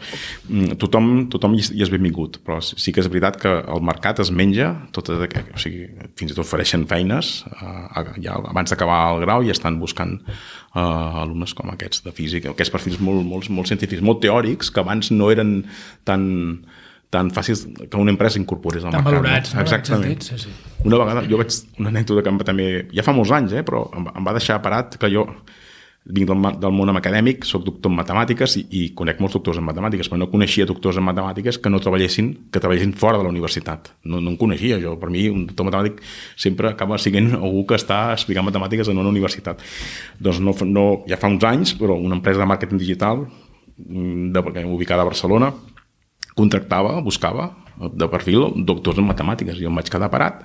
[0.49, 4.33] Mm, tothom, tothom hi, és benvingut, però sí que és veritat que el mercat es
[4.35, 5.87] menja, tot, o sigui,
[6.19, 11.23] fins i tot ofereixen feines uh, ja abans d'acabar el grau i estan buscant uh,
[11.23, 15.13] alumnes com aquests de física, aquests perfils molt, molt, molt científics, molt teòrics, que abans
[15.15, 15.61] no eren
[16.09, 16.25] tan
[17.13, 19.13] tan fàcils que una empresa incorporés al tan mercat.
[19.13, 19.61] valorats, no?
[19.61, 20.23] Exactament.
[20.25, 20.53] Sí, sí.
[20.89, 23.85] Una vegada, jo vaig, una anècdota que em, també, ja fa molts anys, eh, però
[23.93, 25.27] em, em va deixar parat que jo
[26.03, 29.67] vinc del, del món acadèmic, sóc doctor en matemàtiques i, i conec molts doctors en
[29.69, 33.31] matemàtiques, però no coneixia doctors en matemàtiques que no treballessin, que treballessin fora de la
[33.31, 33.93] universitat.
[34.09, 34.97] No, no en coneixia jo.
[34.99, 36.01] Per mi, un doctor matemàtic
[36.35, 39.61] sempre acaba sent algú que està explicant matemàtiques en una universitat.
[40.19, 43.27] Doncs no, no, ja fa uns anys, però una empresa de màrqueting digital
[43.77, 45.53] mm, de, ubicada a Barcelona
[46.39, 47.51] contractava, buscava
[47.91, 49.59] de perfil doctors en matemàtiques.
[49.59, 50.43] I em vaig quedar parat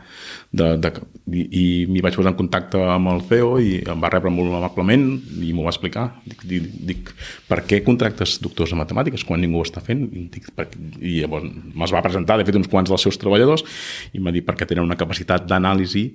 [0.51, 0.91] de, de,
[1.27, 4.55] i, i m'hi vaig posar en contacte amb el CEO i em va rebre molt
[4.57, 5.05] amablement
[5.43, 6.07] i m'ho va explicar.
[6.25, 7.11] Dic, dic, dic,
[7.49, 10.07] per què contractes doctors en matemàtiques quan ningú ho està fent?
[10.07, 10.69] I, dic, per,
[11.01, 13.65] i llavors me'ls va presentar de fet uns quants dels seus treballadors
[14.13, 16.07] i em va dir perquè tenen una capacitat d'anàlisi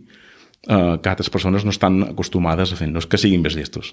[0.69, 2.89] eh, que altres persones no estan acostumades a fer.
[2.91, 3.93] No és que siguin més llestos.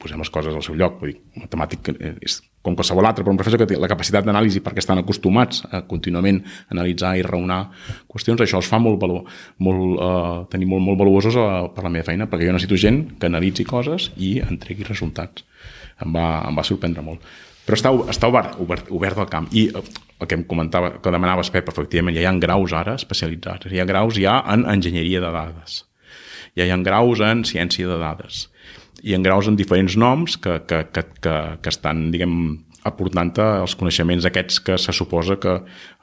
[0.00, 0.98] Posem les coses al seu lloc.
[1.00, 4.24] Vull dir, matemàtic eh, és com qualsevol altre, però un professor que té la capacitat
[4.24, 6.40] d'anàlisi perquè estan acostumats a contínuament
[6.72, 7.66] analitzar i raonar
[8.08, 9.26] qüestions, això els fa molt valor,
[9.60, 12.80] molt, eh, tenir molt, molt valuosos a, eh, per la meva feina, perquè jo necessito
[12.80, 15.44] gent que analitzi coses i entregui resultats.
[16.00, 17.20] Em va, em va sorprendre molt.
[17.64, 19.48] Però està, està obert, obert, obert al camp.
[19.56, 19.82] I eh,
[20.20, 23.80] el que em comentava, que demanaves, Pep, efectivament, ja hi ha graus ara especialitzats, hi
[23.80, 25.80] ha graus ja en enginyeria de dades,
[26.58, 28.46] ja hi ha graus en ciència de dades,
[29.04, 32.36] i en graus en diferents noms que, que, que, que, que estan, diguem,
[32.88, 35.54] aportant els coneixements aquests que se suposa que,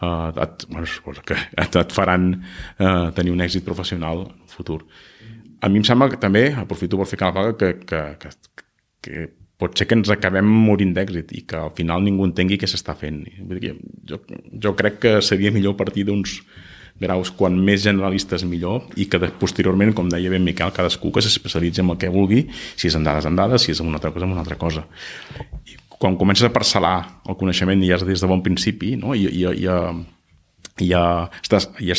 [0.01, 4.49] eh, et, bueno, suposa que et, et faran eh, tenir un èxit professional en el
[4.49, 4.81] futur.
[5.61, 8.33] A mi em sembla que també, aprofito per ficar la paga, que, que, que,
[9.05, 9.27] que
[9.61, 12.95] pot ser que ens acabem morint d'èxit i que al final ningú entengui què s'està
[12.97, 13.21] fent.
[14.09, 14.19] Jo,
[14.65, 16.39] jo crec que seria millor partir d'uns
[17.01, 21.81] graus quan més generalistes millor i que posteriorment, com deia ben Miquel, cadascú que s'especialitzi
[21.81, 22.43] en el que vulgui,
[22.75, 24.57] si és en dades en dades, si és en una altra cosa en una altra
[24.61, 24.85] cosa.
[25.65, 26.95] I quan comences a parcel·lar
[27.29, 29.15] el coneixement ja des de bon principi no?
[29.17, 29.69] I, i, i,
[30.81, 30.93] i, i,
[31.41, 31.93] estàs, i,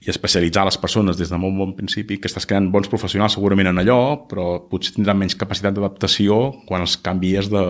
[0.00, 3.68] i especialitzar les persones des de molt bon principi, que estàs creant bons professionals segurament
[3.68, 7.64] en allò, però potser tindran menys capacitat d'adaptació quan els canvies de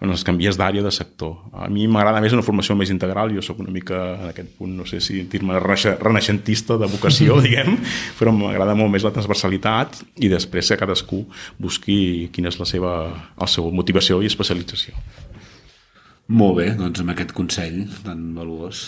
[0.00, 1.34] quan els canvies d'àrea de sector.
[1.52, 4.70] A mi m'agrada més una formació més integral, jo sóc una mica en aquest punt,
[4.78, 7.76] no sé si dir-me renaixentista de vocació, diguem,
[8.16, 11.26] però m'agrada molt més la transversalitat i després que cadascú
[11.60, 12.94] busqui quina és la seva,
[13.36, 14.96] la seva motivació i especialització.
[16.32, 18.86] Molt bé, doncs amb aquest consell tan valuós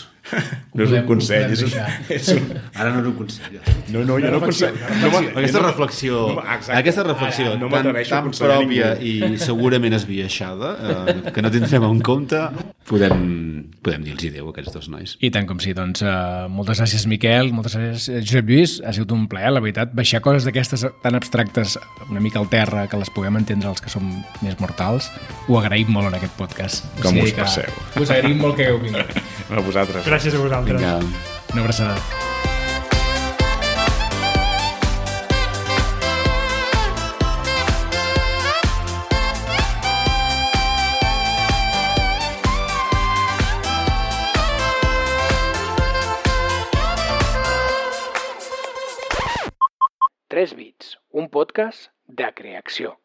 [0.73, 1.73] no és un consell, és, un,
[2.17, 2.47] és un...
[2.73, 3.57] Ara no és un consell.
[3.93, 4.77] No, no, jo no consell.
[5.01, 6.45] No, aquesta reflexió, no,
[6.79, 12.39] aquesta reflexió no tan, tan pròpia i segurament esbiaixada, eh, que no tindrem en compte,
[12.89, 13.19] podem,
[13.83, 15.15] podem dir-los adeu a aquests dos nois.
[15.23, 19.13] I tant com sí, doncs uh, moltes gràcies Miquel, moltes gràcies Josep Lluís, ha sigut
[19.15, 21.77] un plaer, la veritat, baixar coses d'aquestes tan abstractes
[22.09, 24.07] una mica al terra, que les puguem entendre els que som
[24.43, 25.11] més mortals,
[25.47, 26.87] ho agraïm molt en aquest podcast.
[27.03, 27.79] Com o sigui us passeu.
[27.99, 29.21] Us agraïm molt que heu vingut.
[29.53, 30.07] A vosaltres.
[30.13, 30.77] Gràcies a vosaltres.
[30.77, 30.99] Vinga.
[31.55, 31.97] Una abraçada.
[50.29, 52.99] Tres bits, un podcast de creació.